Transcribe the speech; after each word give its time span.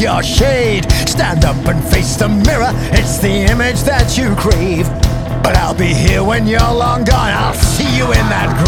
your 0.00 0.22
shade. 0.22 0.90
Stand 1.08 1.44
up 1.44 1.56
and 1.66 1.82
face 1.84 2.16
the 2.16 2.28
mirror, 2.28 2.72
it's 2.92 3.18
the 3.18 3.46
image 3.52 3.82
that 3.82 4.16
you 4.18 4.34
crave. 4.36 4.88
But 5.42 5.56
I'll 5.56 5.74
be 5.74 5.94
here 5.94 6.24
when 6.24 6.46
you're 6.46 6.60
long 6.60 7.04
gone, 7.04 7.32
I'll 7.32 7.54
see 7.54 7.96
you 7.96 8.04
in 8.04 8.26
that 8.30 8.50
grave. 8.58 8.65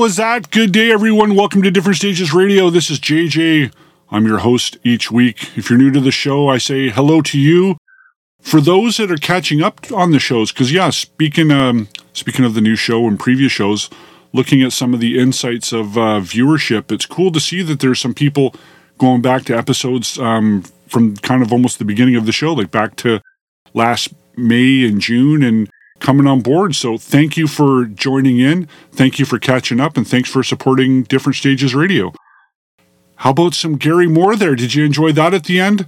How 0.00 0.04
was 0.04 0.16
that? 0.16 0.50
Good 0.50 0.72
day, 0.72 0.90
everyone. 0.90 1.34
Welcome 1.34 1.60
to 1.60 1.70
Different 1.70 1.98
Stages 1.98 2.32
Radio. 2.32 2.70
This 2.70 2.88
is 2.88 2.98
JJ. 2.98 3.70
I'm 4.10 4.26
your 4.26 4.38
host 4.38 4.78
each 4.82 5.10
week. 5.10 5.58
If 5.58 5.68
you're 5.68 5.78
new 5.78 5.90
to 5.90 6.00
the 6.00 6.10
show, 6.10 6.48
I 6.48 6.56
say 6.56 6.88
hello 6.88 7.20
to 7.20 7.38
you. 7.38 7.76
For 8.40 8.62
those 8.62 8.96
that 8.96 9.10
are 9.10 9.18
catching 9.18 9.60
up 9.60 9.92
on 9.92 10.10
the 10.10 10.18
shows, 10.18 10.52
because 10.52 10.72
yeah, 10.72 10.88
speaking 10.88 11.50
um, 11.50 11.86
speaking 12.14 12.46
of 12.46 12.54
the 12.54 12.62
new 12.62 12.76
show 12.76 13.06
and 13.06 13.20
previous 13.20 13.52
shows, 13.52 13.90
looking 14.32 14.62
at 14.62 14.72
some 14.72 14.94
of 14.94 15.00
the 15.00 15.18
insights 15.18 15.70
of 15.70 15.98
uh, 15.98 16.20
viewership, 16.20 16.90
it's 16.90 17.04
cool 17.04 17.30
to 17.32 17.38
see 17.38 17.60
that 17.60 17.80
there's 17.80 18.00
some 18.00 18.14
people 18.14 18.54
going 18.96 19.20
back 19.20 19.44
to 19.44 19.58
episodes 19.58 20.18
um, 20.18 20.62
from 20.88 21.14
kind 21.18 21.42
of 21.42 21.52
almost 21.52 21.78
the 21.78 21.84
beginning 21.84 22.16
of 22.16 22.24
the 22.24 22.32
show, 22.32 22.54
like 22.54 22.70
back 22.70 22.96
to 22.96 23.20
last 23.74 24.14
May 24.34 24.82
and 24.86 24.98
June, 25.02 25.42
and 25.42 25.68
coming 26.00 26.26
on 26.26 26.40
board. 26.40 26.74
So 26.74 26.98
thank 26.98 27.36
you 27.36 27.46
for 27.46 27.84
joining 27.84 28.38
in. 28.38 28.66
Thank 28.92 29.18
you 29.18 29.24
for 29.24 29.38
catching 29.38 29.80
up 29.80 29.96
and 29.96 30.06
thanks 30.06 30.28
for 30.28 30.42
supporting 30.42 31.04
Different 31.04 31.36
Stages 31.36 31.74
Radio. 31.74 32.12
How 33.16 33.30
about 33.30 33.54
some 33.54 33.76
Gary 33.76 34.08
Moore 34.08 34.34
there? 34.34 34.56
Did 34.56 34.74
you 34.74 34.84
enjoy 34.84 35.12
that 35.12 35.34
at 35.34 35.44
the 35.44 35.60
end? 35.60 35.86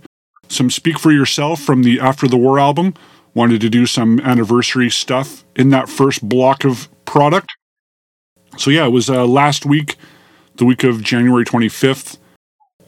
Some 0.48 0.70
Speak 0.70 0.98
for 0.98 1.10
Yourself 1.10 1.60
from 1.60 1.82
the 1.82 1.98
After 1.98 2.28
the 2.28 2.36
War 2.36 2.58
album. 2.60 2.94
Wanted 3.34 3.62
to 3.62 3.70
do 3.70 3.86
some 3.86 4.20
anniversary 4.20 4.90
stuff 4.90 5.44
in 5.56 5.70
that 5.70 5.88
first 5.88 6.28
block 6.28 6.64
of 6.64 6.88
product. 7.06 7.50
So 8.58 8.70
yeah, 8.70 8.84
it 8.84 8.90
was 8.90 9.08
uh, 9.08 9.26
last 9.26 9.64
week, 9.64 9.96
the 10.56 10.66
week 10.66 10.84
of 10.84 11.02
January 11.02 11.46
25th, 11.46 12.18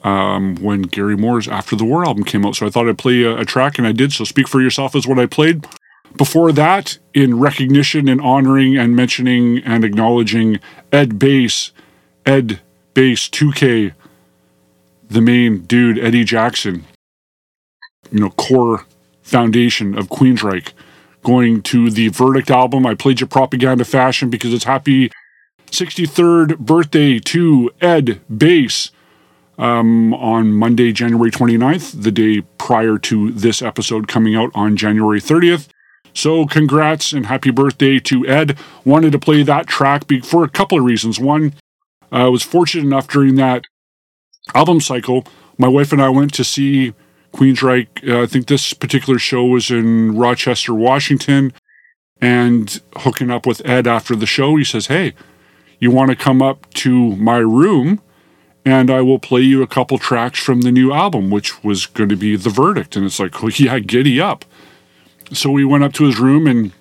um, 0.02 0.56
when 0.56 0.82
Gary 0.82 1.16
Moore's 1.16 1.48
After 1.48 1.74
the 1.74 1.86
War 1.86 2.04
album 2.04 2.24
came 2.24 2.44
out. 2.44 2.56
So 2.56 2.66
I 2.66 2.70
thought 2.70 2.86
I'd 2.86 2.98
play 2.98 3.22
a, 3.22 3.38
a 3.38 3.44
track, 3.46 3.78
and 3.78 3.86
I 3.86 3.92
did. 3.92 4.12
So 4.12 4.24
Speak 4.24 4.46
for 4.46 4.60
Yourself 4.60 4.94
is 4.94 5.06
what 5.06 5.18
I 5.18 5.24
played. 5.24 5.66
Before 6.16 6.52
that, 6.52 6.98
in 7.12 7.40
recognition 7.40 8.08
and 8.08 8.20
honoring 8.20 8.76
and 8.76 8.94
mentioning 8.94 9.58
and 9.58 9.84
acknowledging 9.84 10.60
Ed 10.92 11.18
Bass, 11.18 11.72
Ed 12.24 12.60
Bass 12.94 13.28
2K, 13.28 13.92
the 15.08 15.20
main 15.20 15.62
dude, 15.62 15.98
Eddie 15.98 16.24
Jackson, 16.24 16.84
you 18.12 18.20
know, 18.20 18.30
core 18.30 18.86
foundation 19.22 19.98
of 19.98 20.08
Queensryche, 20.08 20.72
going 21.24 21.62
to 21.62 21.90
the 21.90 22.08
Verdict 22.08 22.50
album. 22.50 22.86
I 22.86 22.94
played 22.94 23.20
your 23.20 23.28
propaganda 23.28 23.84
fashion 23.84 24.30
because 24.30 24.52
it's 24.52 24.64
happy 24.64 25.10
63rd 25.70 26.58
birthday 26.58 27.18
to 27.18 27.70
Ed 27.80 28.20
Bass 28.34 28.92
um, 29.58 30.14
on 30.14 30.52
Monday, 30.52 30.92
January 30.92 31.32
29th, 31.32 32.02
the 32.02 32.12
day 32.12 32.42
prior 32.58 32.98
to 32.98 33.32
this 33.32 33.62
episode 33.62 34.06
coming 34.06 34.36
out 34.36 34.52
on 34.54 34.76
January 34.76 35.20
30th. 35.20 35.68
So, 36.14 36.46
congrats 36.46 37.12
and 37.12 37.26
happy 37.26 37.50
birthday 37.50 37.98
to 38.00 38.26
Ed. 38.26 38.56
Wanted 38.84 39.12
to 39.12 39.18
play 39.18 39.42
that 39.42 39.66
track 39.66 40.04
for 40.22 40.44
a 40.44 40.48
couple 40.48 40.78
of 40.78 40.84
reasons. 40.84 41.18
One, 41.18 41.54
I 42.12 42.28
was 42.28 42.42
fortunate 42.42 42.84
enough 42.84 43.08
during 43.08 43.34
that 43.34 43.64
album 44.54 44.80
cycle, 44.80 45.26
my 45.58 45.68
wife 45.68 45.92
and 45.92 46.02
I 46.02 46.08
went 46.08 46.34
to 46.34 46.44
see 46.44 46.94
Queensryche. 47.32 48.08
Uh, 48.08 48.22
I 48.22 48.26
think 48.26 48.46
this 48.46 48.72
particular 48.72 49.18
show 49.18 49.44
was 49.44 49.70
in 49.70 50.16
Rochester, 50.16 50.74
Washington. 50.74 51.52
And 52.20 52.80
hooking 52.96 53.30
up 53.30 53.46
with 53.46 53.64
Ed 53.66 53.86
after 53.86 54.16
the 54.16 54.26
show, 54.26 54.56
he 54.56 54.64
says, 54.64 54.86
Hey, 54.86 55.14
you 55.78 55.90
want 55.90 56.10
to 56.10 56.16
come 56.16 56.40
up 56.40 56.72
to 56.74 57.16
my 57.16 57.38
room 57.38 58.00
and 58.64 58.90
I 58.90 59.02
will 59.02 59.18
play 59.18 59.42
you 59.42 59.62
a 59.62 59.66
couple 59.66 59.98
tracks 59.98 60.38
from 60.38 60.62
the 60.62 60.72
new 60.72 60.92
album, 60.92 61.30
which 61.30 61.62
was 61.62 61.84
going 61.86 62.08
to 62.08 62.16
be 62.16 62.34
The 62.36 62.48
Verdict. 62.48 62.96
And 62.96 63.04
it's 63.04 63.20
like, 63.20 63.42
well, 63.42 63.52
yeah, 63.54 63.78
giddy 63.78 64.20
up. 64.20 64.46
So 65.32 65.50
we 65.50 65.64
went 65.64 65.84
up 65.84 65.92
to 65.94 66.04
his 66.04 66.18
room 66.18 66.46
and 66.46 66.72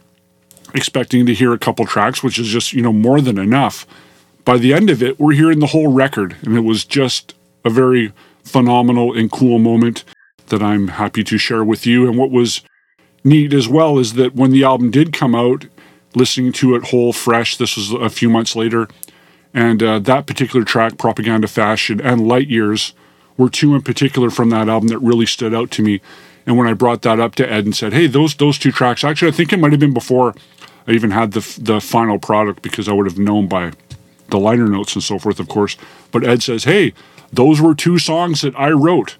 expecting 0.73 1.25
to 1.25 1.33
hear 1.33 1.53
a 1.53 1.59
couple 1.59 1.85
tracks, 1.85 2.23
which 2.23 2.39
is 2.39 2.47
just, 2.47 2.73
you 2.73 2.81
know, 2.81 2.93
more 2.93 3.21
than 3.21 3.37
enough. 3.37 3.85
By 4.45 4.57
the 4.57 4.73
end 4.73 4.89
of 4.89 5.01
it, 5.01 5.19
we're 5.19 5.33
hearing 5.33 5.59
the 5.59 5.67
whole 5.67 5.91
record, 5.91 6.35
and 6.43 6.57
it 6.57 6.61
was 6.61 6.83
just 6.83 7.33
a 7.63 7.69
very 7.69 8.11
phenomenal 8.43 9.17
and 9.17 9.31
cool 9.31 9.59
moment 9.59 10.03
that 10.47 10.61
I'm 10.61 10.89
happy 10.89 11.23
to 11.23 11.37
share 11.37 11.63
with 11.63 11.85
you. 11.85 12.07
And 12.07 12.17
what 12.17 12.31
was 12.31 12.61
neat 13.23 13.53
as 13.53 13.67
well 13.67 13.97
is 13.97 14.13
that 14.13 14.35
when 14.35 14.51
the 14.51 14.63
album 14.63 14.91
did 14.91 15.13
come 15.13 15.33
out, 15.33 15.65
listening 16.13 16.51
to 16.53 16.75
it 16.75 16.89
whole 16.89 17.13
fresh, 17.13 17.55
this 17.55 17.77
was 17.77 17.91
a 17.91 18.09
few 18.09 18.29
months 18.29 18.55
later, 18.55 18.87
and 19.53 19.81
uh, 19.81 19.99
that 19.99 20.27
particular 20.27 20.65
track, 20.65 20.97
Propaganda 20.97 21.47
Fashion 21.47 22.01
and 22.01 22.27
Light 22.27 22.47
Years, 22.49 22.93
were 23.37 23.49
two 23.49 23.75
in 23.75 23.81
particular 23.81 24.29
from 24.29 24.49
that 24.49 24.67
album 24.67 24.89
that 24.89 24.99
really 24.99 25.25
stood 25.25 25.53
out 25.53 25.71
to 25.71 25.81
me. 25.81 26.01
And 26.45 26.57
when 26.57 26.67
I 26.67 26.73
brought 26.73 27.01
that 27.03 27.19
up 27.19 27.35
to 27.35 27.51
Ed 27.51 27.65
and 27.65 27.75
said, 27.75 27.93
"Hey, 27.93 28.07
those 28.07 28.35
those 28.35 28.57
two 28.57 28.71
tracks," 28.71 29.03
actually, 29.03 29.29
I 29.29 29.35
think 29.35 29.53
it 29.53 29.59
might 29.59 29.71
have 29.71 29.79
been 29.79 29.93
before 29.93 30.33
I 30.87 30.91
even 30.91 31.11
had 31.11 31.31
the 31.31 31.59
the 31.59 31.79
final 31.79 32.19
product 32.19 32.61
because 32.61 32.87
I 32.87 32.93
would 32.93 33.05
have 33.05 33.17
known 33.17 33.47
by 33.47 33.71
the 34.29 34.39
liner 34.39 34.67
notes 34.67 34.95
and 34.95 35.03
so 35.03 35.19
forth, 35.19 35.39
of 35.39 35.47
course. 35.47 35.77
But 36.11 36.25
Ed 36.25 36.43
says, 36.43 36.65
"Hey, 36.65 36.93
those 37.31 37.61
were 37.61 37.75
two 37.75 37.97
songs 37.97 38.41
that 38.41 38.57
I 38.57 38.71
wrote." 38.71 39.17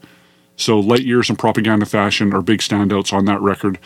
So 0.55 0.79
Light 0.79 1.05
Years 1.05 1.29
and 1.29 1.39
Propaganda 1.39 1.85
Fashion 1.85 2.33
are 2.33 2.41
big 2.41 2.59
standouts 2.59 3.11
on 3.13 3.25
that 3.25 3.41
record 3.41 3.79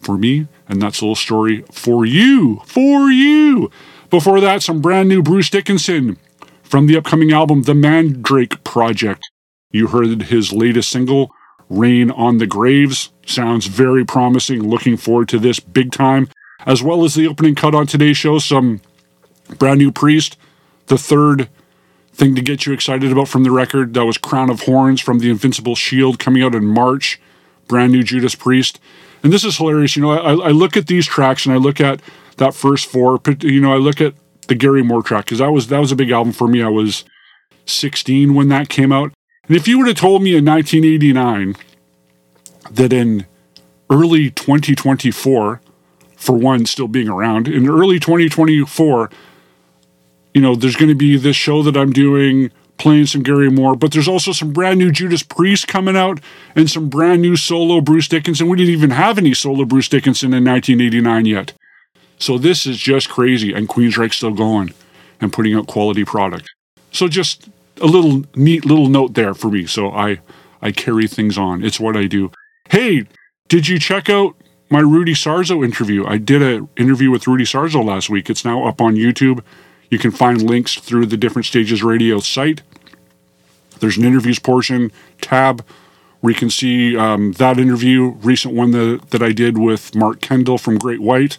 for 0.00 0.16
me, 0.16 0.46
and 0.68 0.80
that's 0.80 1.00
a 1.00 1.04
little 1.04 1.16
story 1.16 1.64
for 1.72 2.06
you, 2.06 2.62
for 2.64 3.10
you. 3.10 3.70
Before 4.08 4.40
that, 4.40 4.62
some 4.62 4.80
brand 4.80 5.08
new 5.08 5.22
Bruce 5.22 5.50
Dickinson 5.50 6.16
from 6.62 6.86
the 6.86 6.96
upcoming 6.96 7.32
album 7.32 7.62
The 7.62 7.74
Mandrake 7.74 8.62
Project. 8.62 9.28
You 9.72 9.88
heard 9.88 10.22
his 10.22 10.52
latest 10.52 10.90
single, 10.90 11.32
Rain 11.68 12.10
on 12.10 12.38
the 12.38 12.46
Graves. 12.46 13.10
Sounds 13.26 13.66
very 13.66 14.04
promising. 14.04 14.68
Looking 14.68 14.96
forward 14.96 15.28
to 15.30 15.38
this 15.38 15.60
big 15.60 15.92
time. 15.92 16.28
As 16.64 16.82
well 16.82 17.04
as 17.04 17.14
the 17.14 17.26
opening 17.26 17.54
cut 17.54 17.74
on 17.74 17.86
today's 17.86 18.16
show, 18.16 18.38
some 18.38 18.80
brand 19.58 19.78
new 19.78 19.92
Priest, 19.92 20.36
the 20.86 20.98
third 20.98 21.48
thing 22.12 22.34
to 22.34 22.42
get 22.42 22.66
you 22.66 22.72
excited 22.72 23.12
about 23.12 23.28
from 23.28 23.44
the 23.44 23.50
record. 23.50 23.94
That 23.94 24.04
was 24.04 24.18
Crown 24.18 24.50
of 24.50 24.62
Horns 24.62 25.00
from 25.00 25.18
the 25.18 25.30
Invincible 25.30 25.74
Shield 25.74 26.18
coming 26.18 26.42
out 26.42 26.54
in 26.54 26.64
March. 26.64 27.20
Brand 27.68 27.92
new 27.92 28.02
Judas 28.02 28.34
Priest. 28.34 28.80
And 29.22 29.32
this 29.32 29.44
is 29.44 29.56
hilarious. 29.56 29.96
You 29.96 30.02
know, 30.02 30.12
I, 30.12 30.48
I 30.48 30.50
look 30.50 30.76
at 30.76 30.86
these 30.86 31.06
tracks 31.06 31.46
and 31.46 31.54
I 31.54 31.58
look 31.58 31.80
at 31.80 32.00
that 32.36 32.54
first 32.54 32.86
four. 32.86 33.20
You 33.40 33.60
know, 33.60 33.72
I 33.72 33.76
look 33.76 34.00
at 34.00 34.14
the 34.48 34.54
Gary 34.54 34.82
Moore 34.82 35.02
track 35.02 35.24
because 35.24 35.38
that 35.38 35.52
was 35.52 35.66
that 35.68 35.80
was 35.80 35.92
a 35.92 35.96
big 35.96 36.10
album 36.10 36.32
for 36.32 36.48
me. 36.48 36.62
I 36.62 36.68
was 36.68 37.04
16 37.66 38.34
when 38.34 38.48
that 38.48 38.68
came 38.68 38.92
out. 38.92 39.12
And 39.48 39.56
if 39.56 39.68
you 39.68 39.78
would 39.78 39.86
have 39.86 39.96
told 39.96 40.22
me 40.22 40.36
in 40.36 40.44
1989 40.44 41.56
that 42.70 42.92
in 42.92 43.26
early 43.90 44.30
2024, 44.30 45.60
for 46.16 46.36
one, 46.36 46.66
still 46.66 46.88
being 46.88 47.08
around, 47.08 47.46
in 47.46 47.68
early 47.68 48.00
2024, 48.00 49.10
you 50.34 50.40
know, 50.40 50.54
there's 50.54 50.76
going 50.76 50.88
to 50.88 50.94
be 50.94 51.16
this 51.16 51.36
show 51.36 51.62
that 51.62 51.76
I'm 51.76 51.92
doing 51.92 52.50
playing 52.78 53.06
some 53.06 53.22
Gary 53.22 53.50
Moore, 53.50 53.74
but 53.74 53.92
there's 53.92 54.08
also 54.08 54.32
some 54.32 54.52
brand 54.52 54.78
new 54.78 54.90
Judas 54.90 55.22
Priest 55.22 55.66
coming 55.66 55.96
out 55.96 56.20
and 56.54 56.70
some 56.70 56.88
brand 56.88 57.22
new 57.22 57.36
solo 57.36 57.80
Bruce 57.80 58.08
Dickinson. 58.08 58.48
We 58.48 58.56
didn't 58.58 58.74
even 58.74 58.90
have 58.90 59.18
any 59.18 59.34
solo 59.34 59.64
Bruce 59.64 59.88
Dickinson 59.88 60.34
in 60.34 60.44
1989 60.44 61.26
yet. 61.26 61.52
So 62.18 62.38
this 62.38 62.66
is 62.66 62.78
just 62.78 63.08
crazy, 63.08 63.52
and 63.52 63.68
Queensryche's 63.68 64.16
still 64.16 64.32
going 64.32 64.72
and 65.20 65.32
putting 65.32 65.54
out 65.54 65.66
quality 65.66 66.04
product. 66.04 66.50
So 66.92 67.08
just 67.08 67.48
a 67.80 67.86
little 67.86 68.24
neat 68.34 68.64
little 68.64 68.88
note 68.88 69.14
there 69.14 69.34
for 69.34 69.50
me. 69.50 69.66
So 69.66 69.90
I 69.90 70.20
I 70.62 70.72
carry 70.72 71.06
things 71.06 71.36
on. 71.38 71.64
It's 71.64 71.80
what 71.80 71.96
I 71.96 72.06
do. 72.06 72.30
Hey, 72.70 73.06
did 73.48 73.68
you 73.68 73.78
check 73.78 74.08
out 74.08 74.36
my 74.70 74.80
Rudy 74.80 75.14
Sarzo 75.14 75.64
interview? 75.64 76.04
I 76.06 76.18
did 76.18 76.42
an 76.42 76.68
interview 76.76 77.10
with 77.10 77.26
Rudy 77.26 77.44
Sarzo 77.44 77.84
last 77.84 78.10
week. 78.10 78.28
It's 78.28 78.44
now 78.44 78.64
up 78.64 78.80
on 78.80 78.96
YouTube. 78.96 79.42
You 79.90 79.98
can 79.98 80.10
find 80.10 80.42
links 80.42 80.74
through 80.76 81.06
the 81.06 81.16
Different 81.16 81.46
Stages 81.46 81.82
Radio 81.82 82.18
site. 82.18 82.62
There's 83.78 83.96
an 83.96 84.04
interviews 84.04 84.38
portion 84.38 84.90
tab 85.20 85.64
where 86.20 86.32
you 86.32 86.38
can 86.38 86.50
see 86.50 86.96
um, 86.96 87.32
that 87.32 87.58
interview, 87.58 88.14
recent 88.22 88.54
one 88.54 88.72
that, 88.72 89.10
that 89.10 89.22
I 89.22 89.32
did 89.32 89.58
with 89.58 89.94
Mark 89.94 90.20
Kendall 90.20 90.58
from 90.58 90.78
Great 90.78 91.00
White. 91.00 91.38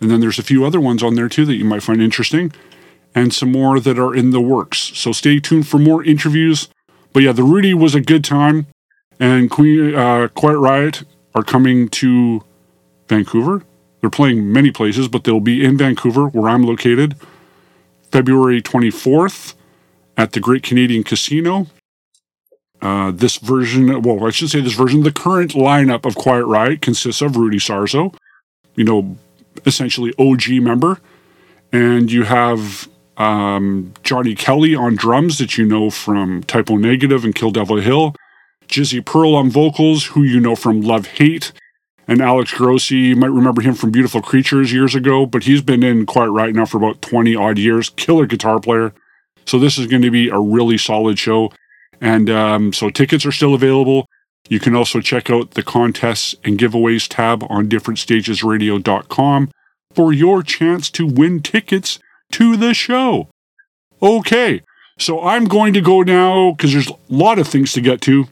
And 0.00 0.10
then 0.10 0.20
there's 0.20 0.38
a 0.38 0.42
few 0.42 0.64
other 0.64 0.80
ones 0.80 1.02
on 1.02 1.14
there 1.14 1.28
too 1.28 1.44
that 1.44 1.56
you 1.56 1.64
might 1.64 1.82
find 1.82 2.02
interesting, 2.02 2.52
and 3.14 3.32
some 3.32 3.52
more 3.52 3.80
that 3.80 3.98
are 3.98 4.14
in 4.14 4.30
the 4.30 4.40
works. 4.40 4.78
So 4.94 5.12
stay 5.12 5.40
tuned 5.40 5.66
for 5.66 5.78
more 5.78 6.04
interviews. 6.04 6.68
But 7.12 7.22
yeah, 7.22 7.32
the 7.32 7.42
Rudy 7.42 7.74
was 7.74 7.94
a 7.94 8.00
good 8.00 8.24
time, 8.24 8.66
and 9.18 9.50
Queen 9.50 9.94
uh, 9.94 10.28
Quiet 10.28 10.58
Riot 10.58 11.02
are 11.34 11.42
coming 11.42 11.88
to 11.88 12.44
Vancouver. 13.08 13.64
They're 14.00 14.10
playing 14.10 14.52
many 14.52 14.70
places, 14.70 15.08
but 15.08 15.24
they'll 15.24 15.40
be 15.40 15.64
in 15.64 15.76
Vancouver, 15.76 16.28
where 16.28 16.48
I'm 16.48 16.62
located, 16.62 17.16
February 18.10 18.62
24th 18.62 19.54
at 20.16 20.32
the 20.32 20.40
Great 20.40 20.62
Canadian 20.62 21.02
Casino. 21.02 21.66
Uh, 22.80 23.10
this 23.10 23.36
version, 23.36 24.00
well, 24.02 24.24
I 24.24 24.30
should 24.30 24.48
say 24.48 24.60
this 24.60 24.72
version, 24.72 25.02
the 25.02 25.12
current 25.12 25.52
lineup 25.52 26.06
of 26.06 26.14
Quiet 26.14 26.46
Riot 26.46 26.80
consists 26.80 27.20
of 27.20 27.36
Rudy 27.36 27.58
Sarzo, 27.58 28.14
you 28.74 28.84
know, 28.84 29.18
essentially 29.66 30.14
OG 30.18 30.48
member. 30.62 30.98
And 31.72 32.10
you 32.10 32.24
have 32.24 32.88
um, 33.20 33.92
Johnny 34.02 34.34
Kelly 34.34 34.74
on 34.74 34.96
drums 34.96 35.36
that 35.38 35.58
you 35.58 35.66
know 35.66 35.90
from 35.90 36.42
Type 36.44 36.70
O 36.70 36.76
Negative 36.76 37.22
and 37.22 37.34
Kill 37.34 37.50
Devil 37.50 37.76
Hill. 37.76 38.14
Jizzy 38.66 39.04
Pearl 39.04 39.34
on 39.34 39.50
vocals, 39.50 40.06
who 40.06 40.22
you 40.22 40.40
know 40.40 40.56
from 40.56 40.80
Love 40.80 41.06
Hate 41.06 41.52
And 42.08 42.22
Alex 42.22 42.54
Grossi, 42.54 42.96
you 42.96 43.16
might 43.16 43.30
remember 43.30 43.60
him 43.60 43.74
from 43.74 43.90
Beautiful 43.90 44.22
Creatures 44.22 44.72
years 44.72 44.94
ago, 44.94 45.26
but 45.26 45.42
he's 45.42 45.60
been 45.60 45.82
in 45.82 46.06
Quiet 46.06 46.30
Riot 46.30 46.54
now 46.54 46.64
for 46.64 46.78
about 46.78 47.02
20 47.02 47.36
odd 47.36 47.58
years. 47.58 47.90
Killer 47.90 48.26
guitar 48.26 48.58
player. 48.58 48.94
So 49.44 49.58
this 49.58 49.76
is 49.76 49.86
going 49.86 50.02
to 50.02 50.10
be 50.10 50.28
a 50.28 50.38
really 50.38 50.78
solid 50.78 51.18
show. 51.18 51.52
And 52.00 52.30
um, 52.30 52.72
so 52.72 52.88
tickets 52.88 53.26
are 53.26 53.32
still 53.32 53.54
available. 53.54 54.06
You 54.48 54.60
can 54.60 54.74
also 54.74 55.00
check 55.00 55.28
out 55.28 55.52
the 55.52 55.62
contests 55.62 56.34
and 56.42 56.58
giveaways 56.58 57.06
tab 57.06 57.44
on 57.50 57.68
differentstagesradio.com 57.68 59.50
for 59.94 60.12
your 60.12 60.42
chance 60.42 60.90
to 60.92 61.06
win 61.06 61.42
tickets 61.42 61.98
to 62.32 62.56
the 62.56 62.74
show. 62.74 63.28
Okay, 64.02 64.62
so 64.98 65.22
I'm 65.22 65.44
going 65.44 65.72
to 65.74 65.80
go 65.80 66.02
now 66.02 66.52
because 66.52 66.72
there's 66.72 66.90
a 66.90 66.96
lot 67.08 67.38
of 67.38 67.48
things 67.48 67.72
to 67.72 67.80
get 67.80 68.00
to. 68.02 68.28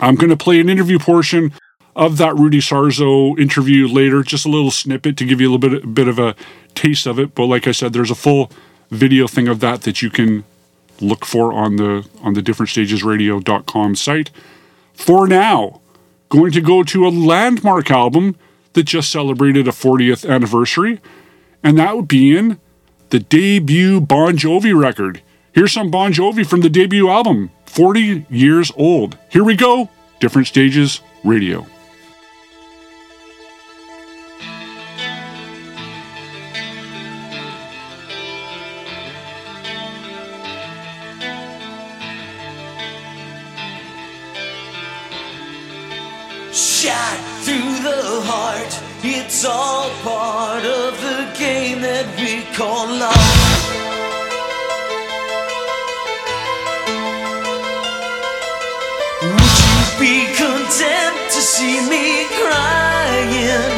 I'm 0.00 0.16
going 0.16 0.30
to 0.30 0.36
play 0.36 0.60
an 0.60 0.68
interview 0.68 0.98
portion 0.98 1.52
of 1.94 2.16
that 2.18 2.34
Rudy 2.36 2.60
Sarzo 2.60 3.38
interview 3.38 3.86
later, 3.86 4.22
just 4.22 4.46
a 4.46 4.48
little 4.48 4.70
snippet 4.70 5.16
to 5.18 5.24
give 5.24 5.40
you 5.40 5.50
a 5.50 5.52
little 5.52 5.70
bit, 5.70 5.84
a 5.84 5.86
bit 5.86 6.08
of 6.08 6.18
a 6.18 6.34
taste 6.74 7.06
of 7.06 7.18
it. 7.18 7.34
But 7.34 7.46
like 7.46 7.66
I 7.66 7.72
said, 7.72 7.92
there's 7.92 8.10
a 8.10 8.16
full 8.16 8.50
video 8.90 9.26
thing 9.26 9.48
of 9.48 9.60
that 9.60 9.82
that 9.82 10.02
you 10.02 10.10
can 10.10 10.44
look 11.00 11.24
for 11.24 11.52
on 11.52 11.76
the 11.76 12.08
on 12.22 12.34
the 12.34 12.42
differentstagesradio.com 12.42 13.96
site. 13.96 14.30
For 14.94 15.26
now, 15.26 15.80
going 16.28 16.52
to 16.52 16.60
go 16.60 16.82
to 16.82 17.06
a 17.06 17.10
landmark 17.10 17.90
album 17.90 18.36
that 18.72 18.84
just 18.84 19.10
celebrated 19.10 19.68
a 19.68 19.72
40th 19.72 20.28
anniversary, 20.28 21.00
and 21.62 21.78
that 21.78 21.96
would 21.96 22.08
be 22.08 22.36
in 22.36 22.58
the 23.12 23.20
debut 23.20 24.00
Bon 24.00 24.34
Jovi 24.38 24.74
record. 24.74 25.20
Here's 25.52 25.70
some 25.70 25.90
Bon 25.90 26.14
Jovi 26.14 26.46
from 26.46 26.62
the 26.62 26.70
debut 26.70 27.10
album, 27.10 27.50
40 27.66 28.24
years 28.30 28.72
old. 28.74 29.18
Here 29.28 29.44
we 29.44 29.54
go, 29.54 29.90
Different 30.18 30.48
Stages 30.48 31.02
Radio. 31.22 31.66
Shot 46.50 47.18
through 47.44 47.76
the 47.82 48.22
heart, 48.24 48.80
it's 49.04 49.44
all 49.44 49.81
call 52.54 52.86
love. 52.86 53.16
Would 59.22 59.56
you 59.64 59.78
be 59.98 60.16
content 60.36 61.16
to 61.32 61.40
see 61.40 61.80
me 61.88 62.26
crying? 62.40 63.72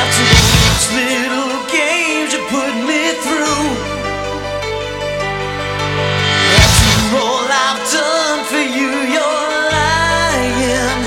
After 0.00 0.24
those 0.32 0.86
little 0.96 1.56
games 1.68 2.32
you 2.32 2.40
put 2.48 2.74
me 2.88 3.02
through. 3.24 3.68
After 6.56 7.16
all 7.20 7.46
I've 7.66 7.82
done 7.92 8.40
for 8.50 8.64
you, 8.76 8.92
you're 9.14 9.48
lying. 9.76 11.00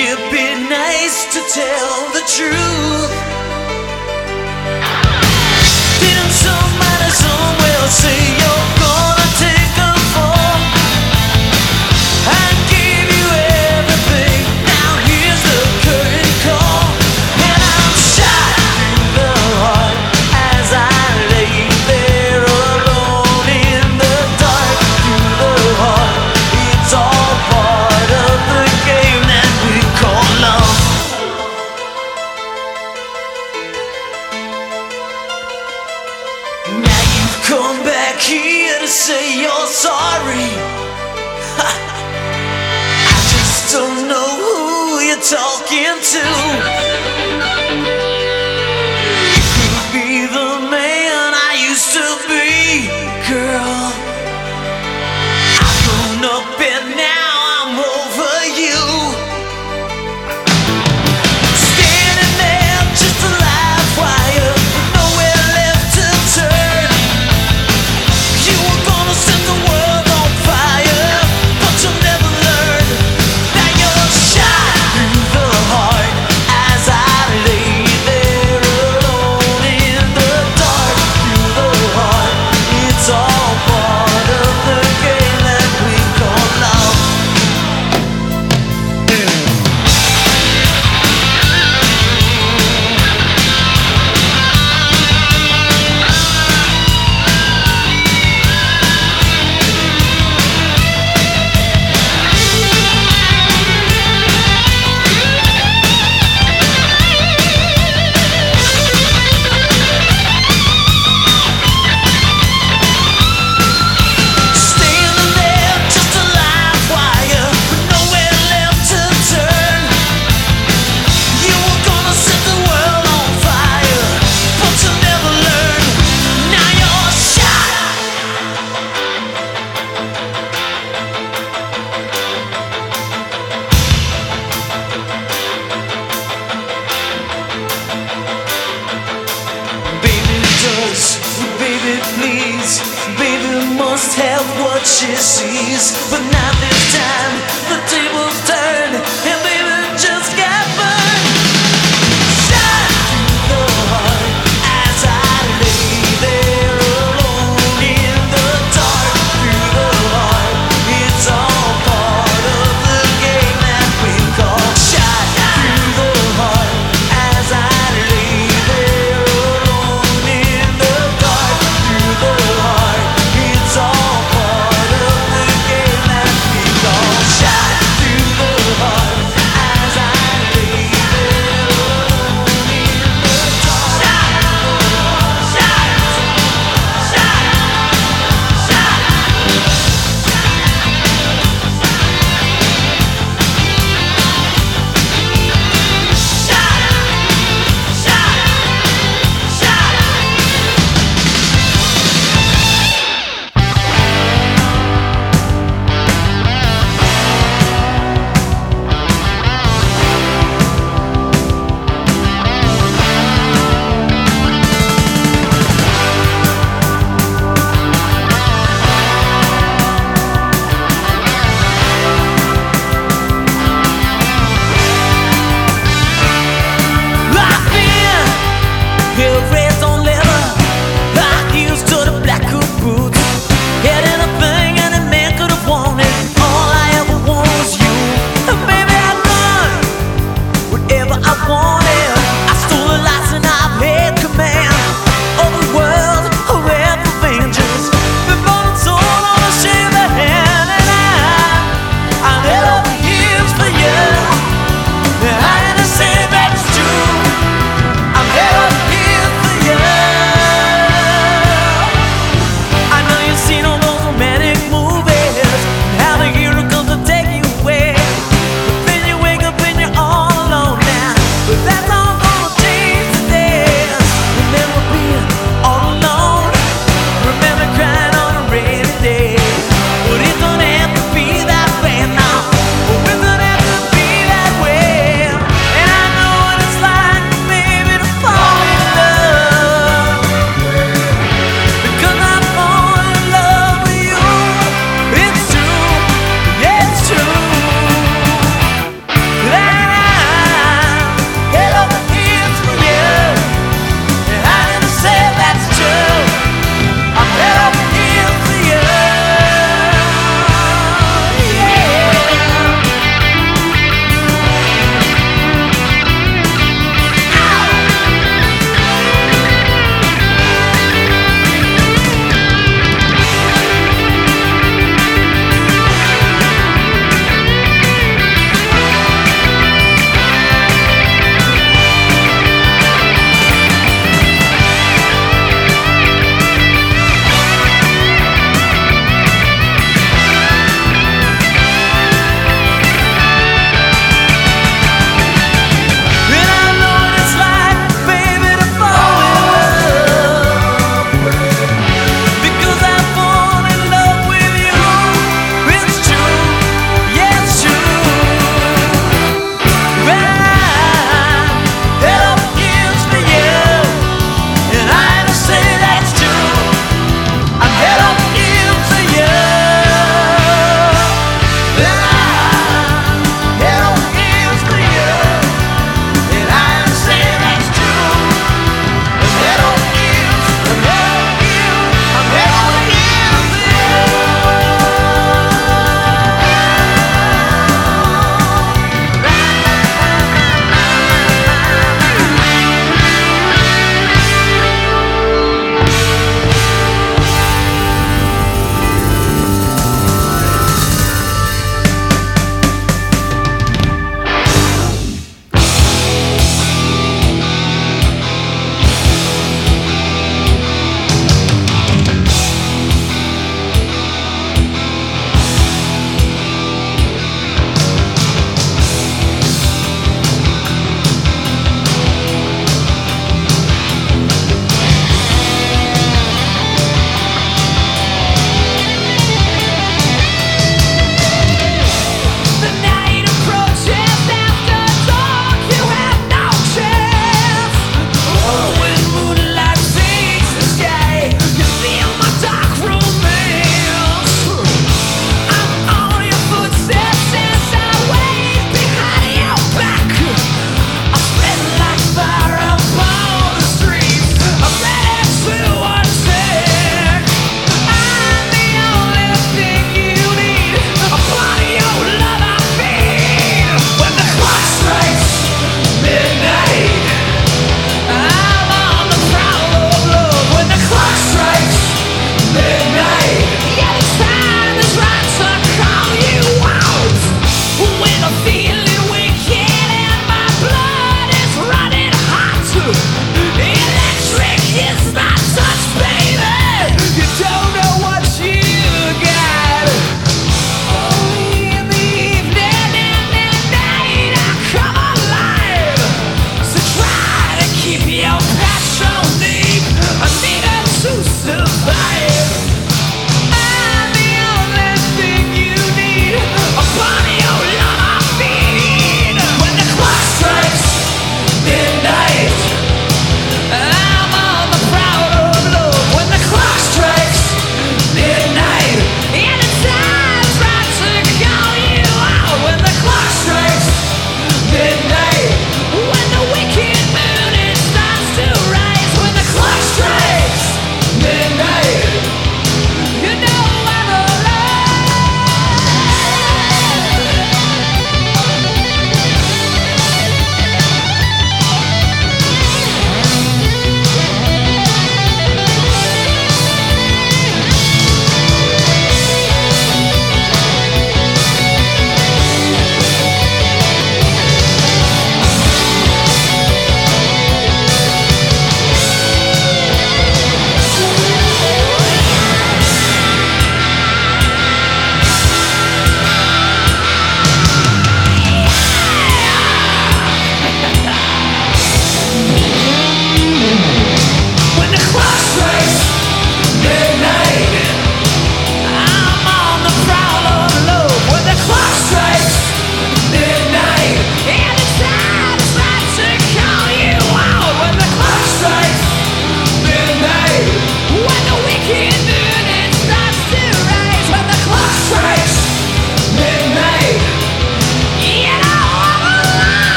It'd 0.00 0.30
be 0.32 0.48
nice 0.70 1.26
to 1.34 1.40
tell 1.52 2.10
the 2.16 2.22
truth. 2.36 3.25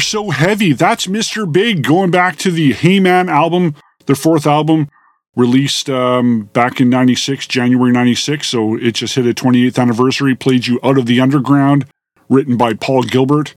So 0.00 0.24
So 0.24 0.30
Heavy. 0.30 0.72
That's 0.72 1.06
Mr. 1.06 1.50
Big 1.50 1.84
going 1.84 2.10
back 2.10 2.36
to 2.38 2.50
the 2.50 2.72
Hey 2.72 2.98
Man 2.98 3.28
album, 3.28 3.76
their 4.06 4.16
fourth 4.16 4.46
album, 4.46 4.88
released 5.36 5.88
um, 5.88 6.50
back 6.52 6.80
in 6.80 6.90
96, 6.90 7.46
January 7.46 7.92
96. 7.92 8.46
So 8.46 8.76
it 8.76 8.92
just 8.92 9.14
hit 9.14 9.26
a 9.26 9.34
28th 9.34 9.78
anniversary. 9.78 10.34
Played 10.34 10.66
you 10.66 10.80
Out 10.82 10.98
of 10.98 11.06
the 11.06 11.20
Underground, 11.20 11.86
written 12.28 12.56
by 12.56 12.74
Paul 12.74 13.04
Gilbert. 13.04 13.54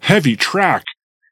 Heavy 0.00 0.34
track. 0.34 0.84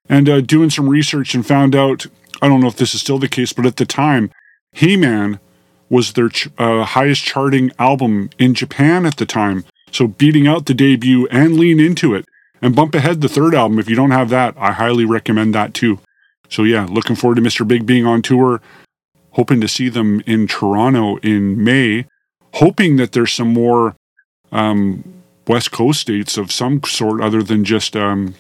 And 0.09 0.29
uh, 0.29 0.41
doing 0.41 0.71
some 0.71 0.89
research 0.89 1.35
and 1.35 1.45
found 1.45 1.75
out, 1.75 2.07
I 2.41 2.47
don't 2.49 2.61
know 2.61 2.69
if 2.69 2.77
this 2.77 2.95
is 2.95 3.01
still 3.01 3.19
the 3.19 3.29
case, 3.29 3.53
but 3.53 3.67
at 3.67 3.77
the 3.77 3.87
time, 3.87 4.31
Hey 4.73 4.97
Man 4.97 5.41
was 5.89 6.13
their 6.13 6.29
ch- 6.29 6.49
uh, 6.59 6.85
highest 6.85 7.25
charting 7.25 7.73
album 7.79 8.31
in 8.39 8.55
Japan 8.55 9.05
at 9.05 9.17
the 9.17 9.27
time. 9.27 9.65
So 9.91 10.07
beating 10.07 10.47
out 10.47 10.67
the 10.67 10.75
debut 10.75 11.27
and 11.29 11.57
lean 11.57 11.81
into 11.81 12.15
it 12.15 12.27
and 12.65 12.75
bump 12.75 12.95
ahead 12.95 13.21
the 13.21 13.29
third 13.29 13.55
album. 13.55 13.79
If 13.79 13.91
you 13.91 13.95
don't 13.95 14.11
have 14.11 14.31
that, 14.31 14.55
I 14.57 14.73
highly 14.73 15.05
recommend 15.05 15.55
that 15.55 15.75
too. 15.75 15.99
So 16.49 16.65
yeah, 16.65 16.87
looking 16.87 17.15
forward 17.15 17.35
to 17.35 17.43
Mr. 17.43 17.69
Big 17.69 17.85
being 17.85 18.07
on 18.07 18.23
tour. 18.23 18.63
Hoping 19.33 19.61
to 19.61 19.69
see 19.69 19.91
them 19.91 20.23
in 20.27 20.47
Toronto 20.47 21.19
in 21.19 21.63
May. 21.63 22.07
Hoping 22.55 22.97
that 22.97 23.13
there's 23.13 23.33
some 23.33 23.53
more 23.53 23.97
um, 24.51 25.05
West 25.47 25.73
Coast 25.73 26.07
dates 26.07 26.39
of 26.39 26.51
some 26.51 26.83
sort 26.85 27.21
other 27.21 27.43
than 27.43 27.67
just 27.67 27.97
um, 27.97 28.35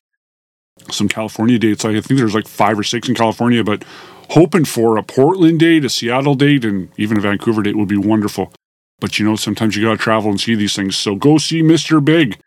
some 0.90 1.08
California 1.08 1.58
dates. 1.58 1.84
I 1.84 1.92
think 2.00 2.18
there's 2.18 2.34
like 2.34 2.48
five 2.48 2.78
or 2.78 2.82
six 2.82 3.06
in 3.10 3.14
California, 3.14 3.62
but 3.62 3.84
hoping 4.30 4.64
for 4.64 4.96
a 4.96 5.02
Portland 5.02 5.60
date, 5.60 5.84
a 5.84 5.90
Seattle 5.90 6.34
date, 6.34 6.64
and 6.64 6.88
even 6.96 7.18
a 7.18 7.20
Vancouver 7.20 7.62
date 7.62 7.76
would 7.76 7.88
be 7.88 7.98
wonderful. 7.98 8.54
But 9.00 9.18
you 9.18 9.26
know, 9.26 9.36
sometimes 9.36 9.76
you 9.76 9.84
got 9.84 9.90
to 9.90 9.98
travel 9.98 10.30
and 10.30 10.40
see 10.40 10.54
these 10.54 10.74
things. 10.74 10.96
So 10.96 11.14
go 11.14 11.36
see 11.36 11.60
Mr. 11.60 12.02
Big. 12.02 12.38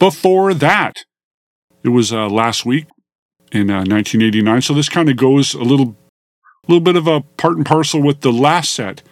Before 0.00 0.52
that, 0.54 1.04
it 1.84 1.90
was 1.90 2.12
uh, 2.12 2.28
last 2.28 2.64
week 2.64 2.86
in 3.52 3.70
uh, 3.70 3.84
1989. 3.84 4.62
So 4.62 4.74
this 4.74 4.88
kind 4.88 5.08
of 5.08 5.16
goes 5.16 5.54
a 5.54 5.62
little, 5.62 5.96
little 6.68 6.80
bit 6.80 6.96
of 6.96 7.06
a 7.06 7.20
part 7.20 7.56
and 7.56 7.66
parcel 7.66 8.02
with 8.02 8.20
the 8.20 8.32
last 8.32 8.72
set 8.72 9.02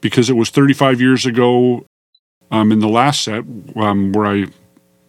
because 0.00 0.30
it 0.30 0.34
was 0.34 0.50
35 0.50 1.00
years 1.00 1.26
ago 1.26 1.84
um, 2.50 2.72
in 2.72 2.80
the 2.80 2.88
last 2.88 3.22
set 3.22 3.44
um, 3.76 4.12
where 4.12 4.26
I 4.26 4.46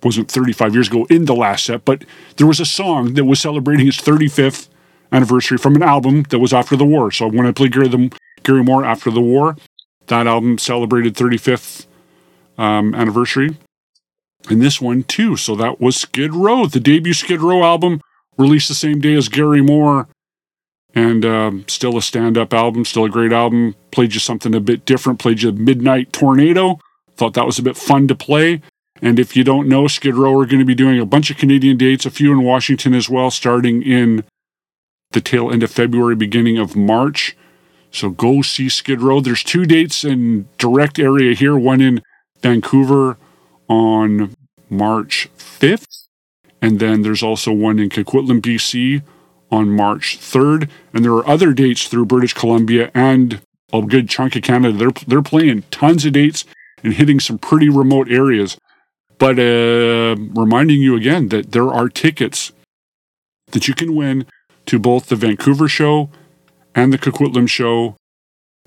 wasn't 0.03 0.31
35 0.31 0.73
years 0.73 0.87
ago 0.87 1.05
in 1.09 1.25
the 1.25 1.35
last 1.35 1.65
set, 1.65 1.85
but 1.85 2.03
there 2.37 2.47
was 2.47 2.59
a 2.59 2.65
song 2.65 3.13
that 3.13 3.25
was 3.25 3.39
celebrating 3.39 3.87
its 3.87 4.01
35th 4.01 4.67
anniversary 5.11 5.57
from 5.57 5.75
an 5.75 5.83
album 5.83 6.23
that 6.29 6.39
was 6.39 6.53
after 6.53 6.75
the 6.75 6.85
war. 6.85 7.11
So 7.11 7.27
when 7.27 7.45
I 7.45 7.51
played 7.51 7.73
Gary, 7.73 7.87
the, 7.87 8.11
Gary 8.43 8.63
Moore 8.63 8.83
after 8.83 9.11
the 9.11 9.21
war, 9.21 9.57
that 10.07 10.27
album 10.27 10.57
celebrated 10.57 11.15
35th 11.15 11.85
um, 12.57 12.95
anniversary. 12.95 13.57
And 14.49 14.61
this 14.61 14.81
one 14.81 15.03
too. 15.03 15.37
So 15.37 15.55
that 15.55 15.79
was 15.79 15.95
Skid 15.95 16.33
Row, 16.33 16.65
the 16.65 16.79
debut 16.79 17.13
Skid 17.13 17.41
Row 17.41 17.63
album, 17.63 18.01
released 18.37 18.67
the 18.67 18.75
same 18.75 18.99
day 18.99 19.15
as 19.15 19.29
Gary 19.29 19.61
Moore. 19.61 20.07
And 20.93 21.23
um, 21.23 21.65
still 21.67 21.97
a 21.97 22.01
stand 22.01 22.37
up 22.37 22.53
album, 22.53 22.83
still 22.83 23.05
a 23.05 23.09
great 23.09 23.31
album. 23.31 23.75
Played 23.91 24.13
you 24.13 24.19
something 24.19 24.53
a 24.53 24.59
bit 24.59 24.85
different, 24.85 25.19
played 25.19 25.41
you 25.41 25.51
Midnight 25.51 26.11
Tornado. 26.11 26.79
Thought 27.15 27.33
that 27.35 27.45
was 27.45 27.59
a 27.59 27.63
bit 27.63 27.77
fun 27.77 28.07
to 28.07 28.15
play. 28.15 28.61
And 29.01 29.19
if 29.19 29.35
you 29.35 29.43
don't 29.43 29.67
know, 29.67 29.87
Skid 29.87 30.15
Row 30.15 30.37
are 30.39 30.45
going 30.45 30.59
to 30.59 30.65
be 30.65 30.75
doing 30.75 30.99
a 30.99 31.05
bunch 31.05 31.31
of 31.31 31.37
Canadian 31.37 31.77
dates, 31.77 32.05
a 32.05 32.11
few 32.11 32.31
in 32.31 32.43
Washington 32.43 32.93
as 32.93 33.09
well, 33.09 33.31
starting 33.31 33.81
in 33.81 34.23
the 35.11 35.21
tail 35.21 35.51
end 35.51 35.63
of 35.63 35.71
February, 35.71 36.15
beginning 36.15 36.57
of 36.57 36.75
March. 36.75 37.35
So 37.91 38.09
go 38.09 38.41
see 38.41 38.69
Skid 38.69 39.01
Row. 39.01 39.19
There's 39.19 39.43
two 39.43 39.65
dates 39.65 40.03
in 40.03 40.47
direct 40.57 40.99
area 40.99 41.33
here, 41.33 41.57
one 41.57 41.81
in 41.81 42.01
Vancouver 42.41 43.17
on 43.71 44.35
March 44.69 45.29
5th, 45.37 46.07
and 46.61 46.81
then 46.81 47.03
there's 47.03 47.23
also 47.23 47.53
one 47.53 47.79
in 47.79 47.87
Coquitlam, 47.87 48.41
BC 48.41 49.01
on 49.49 49.69
March 49.69 50.19
3rd, 50.19 50.69
and 50.93 51.05
there 51.05 51.13
are 51.13 51.27
other 51.27 51.53
dates 51.53 51.87
through 51.87 52.05
British 52.05 52.33
Columbia 52.33 52.91
and 52.93 53.39
a 53.71 53.81
good 53.81 54.09
chunk 54.09 54.35
of 54.35 54.43
Canada. 54.43 54.77
They're 54.77 55.05
they're 55.07 55.21
playing 55.21 55.63
tons 55.71 56.05
of 56.05 56.11
dates 56.11 56.43
and 56.83 56.93
hitting 56.93 57.21
some 57.21 57.37
pretty 57.37 57.69
remote 57.69 58.11
areas. 58.11 58.57
But 59.17 59.39
uh, 59.39 60.15
reminding 60.17 60.81
you 60.81 60.97
again 60.97 61.29
that 61.29 61.53
there 61.53 61.69
are 61.69 61.87
tickets 61.87 62.51
that 63.51 63.67
you 63.69 63.73
can 63.73 63.95
win 63.95 64.25
to 64.65 64.79
both 64.79 65.07
the 65.07 65.15
Vancouver 65.15 65.69
show 65.69 66.09
and 66.75 66.91
the 66.91 66.97
Coquitlam 66.97 67.47
show 67.47 67.95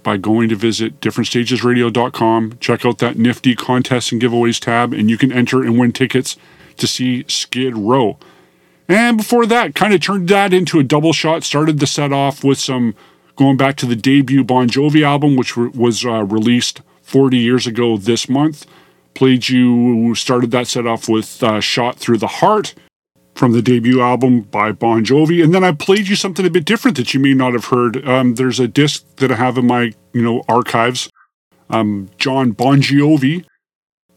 by 0.04 0.16
going 0.16 0.48
to 0.50 0.54
visit 0.56 1.00
differentstagesradio.com. 1.00 2.58
Check 2.60 2.86
out 2.86 2.98
that 2.98 3.18
nifty 3.18 3.56
contests 3.56 4.12
and 4.12 4.22
giveaways 4.22 4.60
tab, 4.60 4.92
and 4.92 5.10
you 5.10 5.18
can 5.18 5.32
enter 5.32 5.62
and 5.62 5.78
win 5.78 5.92
tickets 5.92 6.36
to 6.76 6.86
see 6.86 7.24
Skid 7.26 7.76
Row. 7.76 8.18
And 8.86 9.16
before 9.16 9.46
that, 9.46 9.74
kind 9.74 9.94
of 9.94 10.00
turned 10.00 10.28
that 10.28 10.52
into 10.52 10.78
a 10.78 10.84
double 10.84 11.12
shot. 11.12 11.42
Started 11.42 11.80
the 11.80 11.86
set 11.86 12.12
off 12.12 12.44
with 12.44 12.58
some 12.58 12.94
going 13.36 13.56
back 13.56 13.76
to 13.76 13.86
the 13.86 13.96
debut 13.96 14.44
Bon 14.44 14.68
Jovi 14.68 15.02
album, 15.02 15.36
which 15.36 15.56
was 15.56 16.04
uh, 16.04 16.22
released 16.24 16.82
40 17.02 17.36
years 17.38 17.66
ago 17.66 17.96
this 17.96 18.28
month. 18.28 18.66
Played 19.14 19.48
you, 19.48 20.14
started 20.14 20.50
that 20.50 20.66
set 20.66 20.86
off 20.86 21.08
with 21.08 21.42
uh, 21.42 21.60
Shot 21.60 21.96
Through 21.96 22.18
the 22.18 22.26
Heart 22.26 22.74
from 23.34 23.52
the 23.52 23.62
debut 23.62 24.00
album 24.00 24.42
by 24.42 24.72
Bon 24.72 25.04
Jovi. 25.04 25.42
And 25.42 25.52
then 25.52 25.64
I 25.64 25.72
played 25.72 26.08
you 26.08 26.16
something 26.16 26.46
a 26.46 26.50
bit 26.50 26.64
different 26.64 26.96
that 26.96 27.14
you 27.14 27.20
may 27.20 27.34
not 27.34 27.52
have 27.52 27.66
heard. 27.66 28.06
Um, 28.06 28.36
there's 28.36 28.60
a 28.60 28.68
disc 28.68 29.04
that 29.16 29.32
I 29.32 29.34
have 29.34 29.58
in 29.58 29.66
my, 29.66 29.92
you 30.12 30.22
know, 30.22 30.42
archives. 30.48 31.10
Um, 31.70 32.10
John 32.18 32.52
Bongiovi, 32.52 33.44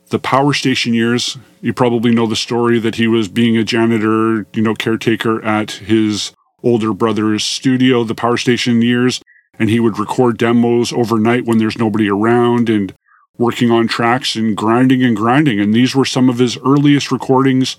the 0.10 0.20
Power 0.20 0.54
Station 0.54 0.94
years. 0.94 1.38
You 1.62 1.74
probably 1.74 2.12
know 2.12 2.28
the 2.28 2.36
story 2.36 2.80
that 2.80 2.96
he 2.96 3.08
was 3.08 3.28
being 3.28 3.58
a 3.58 3.64
janitor, 3.64 4.46
you 4.54 4.62
know, 4.62 4.76
caretaker 4.76 5.44
at 5.44 5.72
his 5.72 6.34
older 6.64 6.94
brother's 6.94 7.44
studio, 7.44 8.04
the 8.04 8.16
Power 8.16 8.38
Station 8.38 8.82
years, 8.82 9.22
and 9.58 9.70
he 9.70 9.80
would 9.80 9.98
record 9.98 10.38
demos 10.38 10.94
overnight 10.94 11.46
when 11.46 11.58
there's 11.58 11.78
nobody 11.78 12.10
around 12.10 12.70
and 12.70 12.94
working 13.38 13.72
on 13.72 13.88
tracks 13.88 14.36
and 14.36 14.58
grinding 14.58 15.04
and 15.04 15.16
grinding. 15.16 15.60
And 15.60 15.74
these 15.74 15.96
were 15.96 16.06
some 16.06 16.30
of 16.30 16.40
his 16.40 16.58
earliest 16.58 17.12
recordings 17.12 17.78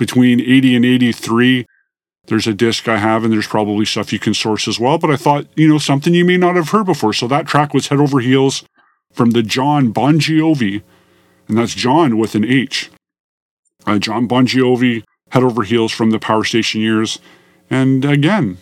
between 0.00 0.40
80 0.40 0.76
and 0.76 0.84
83. 0.84 1.66
There's 2.26 2.46
a 2.46 2.54
disc 2.54 2.88
I 2.88 2.96
have, 2.96 3.22
and 3.22 3.32
there's 3.32 3.46
probably 3.46 3.84
stuff 3.84 4.12
you 4.12 4.18
can 4.18 4.32
source 4.32 4.66
as 4.66 4.80
well. 4.80 4.96
But 4.98 5.10
I 5.10 5.16
thought, 5.16 5.46
you 5.56 5.68
know, 5.68 5.78
something 5.78 6.14
you 6.14 6.24
may 6.24 6.38
not 6.38 6.56
have 6.56 6.70
heard 6.70 6.86
before. 6.86 7.12
So 7.12 7.28
that 7.28 7.46
track 7.46 7.74
was 7.74 7.88
Head 7.88 8.00
Over 8.00 8.20
Heels 8.20 8.64
from 9.12 9.32
the 9.32 9.42
John 9.42 9.92
Bongiovi, 9.92 10.82
and 11.46 11.58
that's 11.58 11.74
John 11.74 12.16
with 12.16 12.34
an 12.34 12.44
H. 12.44 12.90
Uh, 13.86 13.98
John 13.98 14.26
Bongiovi, 14.26 15.04
Head 15.30 15.42
Over 15.42 15.64
Heels 15.64 15.92
from 15.92 16.10
the 16.10 16.18
Power 16.18 16.44
Station 16.44 16.80
years. 16.80 17.18
And 17.68 18.04
again, 18.04 18.56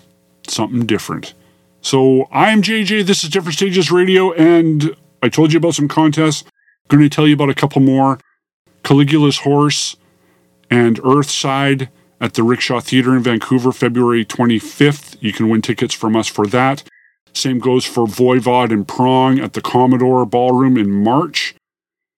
something 0.49 0.87
different. 0.87 1.35
So 1.83 2.27
I'm 2.33 2.63
JJ. 2.63 3.07
This 3.07 3.23
is 3.23 3.31
Different 3.31 3.55
Stages 3.55 3.93
Radio, 3.93 4.33
and 4.33 4.97
I 5.23 5.29
told 5.29 5.53
you 5.53 5.59
about 5.59 5.77
some 5.77 5.87
contests. 5.89 6.43
going 6.89 7.03
to 7.03 7.09
tell 7.09 7.29
you 7.29 7.35
about 7.35 7.51
a 7.51 7.55
couple 7.55 7.81
more. 7.81 8.19
Caligula's 8.83 9.39
Horse 9.39 9.97
and 10.71 10.99
Earthside 11.01 11.89
at 12.21 12.35
the 12.35 12.43
Rickshaw 12.43 12.81
Theatre 12.81 13.17
in 13.17 13.23
Vancouver, 13.23 13.73
February 13.73 14.25
25th. 14.25 15.17
You 15.21 15.33
can 15.33 15.49
win 15.49 15.63
tickets 15.63 15.95
from 15.95 16.17
us 16.17 16.27
for 16.27 16.47
that. 16.47 16.83
Same 17.33 17.59
goes 17.59 17.85
for 17.85 18.07
Voivod 18.07 18.73
and 18.73 18.87
Prong 18.87 19.39
at 19.39 19.53
the 19.53 19.61
Commodore 19.61 20.27
Ballroom 20.27 20.77
in 20.77 20.91
March. 20.91 21.55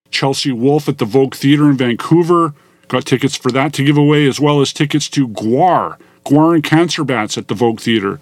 Chelsea 0.09 0.51
Wolfe 0.51 0.89
at 0.89 0.97
the 0.97 1.05
Vogue 1.05 1.35
Theatre 1.35 1.69
in 1.69 1.77
Vancouver. 1.77 2.53
Got 2.87 3.05
tickets 3.05 3.37
for 3.37 3.51
that 3.51 3.71
to 3.73 3.85
give 3.85 3.97
away, 3.97 4.27
as 4.27 4.39
well 4.39 4.59
as 4.59 4.73
tickets 4.73 5.07
to 5.09 5.27
GWAR, 5.27 5.97
GWAR 6.25 6.55
and 6.55 6.63
Cancer 6.63 7.03
Bats 7.03 7.37
at 7.37 7.47
the 7.47 7.55
Vogue 7.55 7.79
Theatre. 7.79 8.19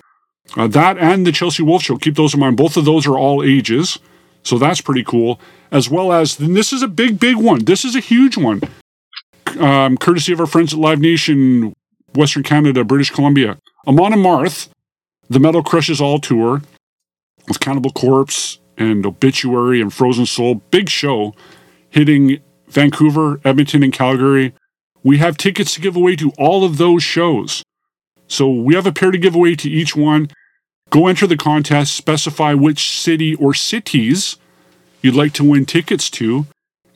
Uh, 0.55 0.67
that 0.67 0.97
and 0.97 1.25
the 1.25 1.32
Chelsea 1.32 1.63
Wolfe 1.63 1.84
Show. 1.84 1.97
Keep 1.97 2.15
those 2.15 2.34
in 2.34 2.39
mind. 2.39 2.57
Both 2.57 2.77
of 2.77 2.86
those 2.86 3.07
are 3.07 3.17
all 3.17 3.43
ages. 3.43 3.99
So 4.43 4.57
that's 4.57 4.82
pretty 4.82 5.03
cool. 5.03 5.39
As 5.71 5.89
well 5.89 6.11
as, 6.11 6.38
this 6.38 6.73
is 6.73 6.82
a 6.82 6.88
big, 6.88 7.19
big 7.19 7.36
one. 7.36 7.65
This 7.65 7.86
is 7.86 7.95
a 7.95 7.99
huge 7.99 8.38
one. 8.38 8.61
Um, 9.57 9.97
courtesy 9.97 10.33
of 10.33 10.39
our 10.39 10.45
friends 10.45 10.73
at 10.73 10.79
Live 10.79 10.99
Nation, 10.99 11.73
Western 12.15 12.43
Canada, 12.43 12.83
British 12.83 13.11
Columbia. 13.11 13.57
Amon 13.87 14.13
Amarth, 14.13 14.69
the 15.29 15.39
Metal 15.39 15.63
Crushes 15.63 16.01
All 16.01 16.19
Tour 16.19 16.61
with 17.47 17.59
Cannibal 17.59 17.91
Corpse 17.91 18.59
and 18.77 19.05
Obituary 19.05 19.81
and 19.81 19.93
Frozen 19.93 20.25
Soul. 20.25 20.55
Big 20.71 20.89
show 20.89 21.33
hitting 21.89 22.39
Vancouver, 22.67 23.39
Edmonton, 23.43 23.83
and 23.83 23.93
Calgary. 23.93 24.53
We 25.03 25.17
have 25.17 25.37
tickets 25.37 25.73
to 25.73 25.81
give 25.81 25.95
away 25.95 26.15
to 26.17 26.31
all 26.37 26.63
of 26.63 26.77
those 26.77 27.03
shows. 27.03 27.63
So 28.27 28.49
we 28.49 28.75
have 28.75 28.85
a 28.85 28.91
pair 28.91 29.11
to 29.11 29.17
give 29.17 29.35
away 29.35 29.55
to 29.55 29.69
each 29.69 29.95
one. 29.95 30.29
Go 30.89 31.07
enter 31.07 31.27
the 31.27 31.37
contest, 31.37 31.95
specify 31.95 32.53
which 32.53 32.91
city 32.91 33.35
or 33.35 33.53
cities 33.53 34.37
you'd 35.01 35.15
like 35.15 35.33
to 35.33 35.43
win 35.43 35.65
tickets 35.65 36.09
to, 36.11 36.45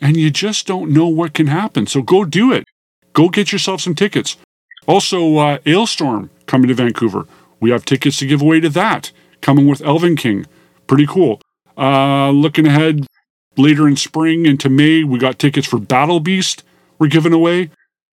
and 0.04 0.18
you 0.18 0.30
just 0.30 0.68
don't 0.68 0.92
know 0.92 1.08
what 1.08 1.34
can 1.34 1.48
happen. 1.48 1.88
So 1.88 2.02
go 2.02 2.26
do 2.26 2.52
it. 2.52 2.66
Go 3.14 3.30
get 3.30 3.52
yourself 3.54 3.82
some 3.82 3.96
tickets. 3.96 4.36
Also, 4.86 5.38
uh, 5.38 5.58
Alestorm 5.60 6.30
coming 6.46 6.68
to 6.68 6.74
Vancouver. 6.74 7.26
We 7.62 7.72
have 7.72 7.86
tickets 7.86 8.18
to 8.18 8.28
give 8.28 8.42
away 8.42 8.60
to 8.60 8.70
that. 8.70 9.12
Coming 9.42 9.66
with 9.66 9.80
Elvenking. 9.80 10.46
Pretty 10.88 11.08
cool. 11.08 11.42
Uh, 11.78 12.32
looking 12.32 12.68
ahead 12.68 13.08
later 13.56 13.88
in 13.88 13.96
spring 13.96 14.46
into 14.46 14.70
May, 14.70 15.04
we 15.04 15.18
got 15.18 15.40
tickets 15.40 15.66
for 15.68 15.80
Battle 15.80 16.20
Beast 16.20 16.64
we're 17.00 17.08
giving 17.08 17.34
away. 17.34 17.70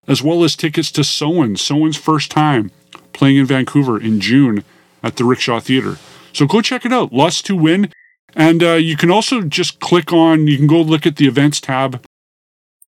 as 0.08 0.22
well 0.22 0.42
as 0.42 0.56
tickets 0.56 0.90
to 0.90 1.02
Soen, 1.02 1.56
Soen's 1.56 1.96
first 1.96 2.30
time 2.30 2.70
playing 3.12 3.36
in 3.36 3.46
Vancouver 3.46 4.00
in 4.00 4.18
June 4.20 4.64
at 5.02 5.16
the 5.16 5.24
Rickshaw 5.24 5.60
Theatre. 5.60 5.98
So 6.32 6.46
go 6.46 6.60
check 6.60 6.84
it 6.84 6.92
out. 6.92 7.12
Lots 7.12 7.42
to 7.42 7.54
win. 7.54 7.92
And 8.34 8.62
uh, 8.62 8.74
you 8.74 8.96
can 8.96 9.10
also 9.10 9.42
just 9.42 9.80
click 9.80 10.12
on, 10.12 10.46
you 10.46 10.56
can 10.56 10.66
go 10.66 10.80
look 10.80 11.06
at 11.06 11.16
the 11.16 11.26
events 11.26 11.60
tab. 11.60 12.04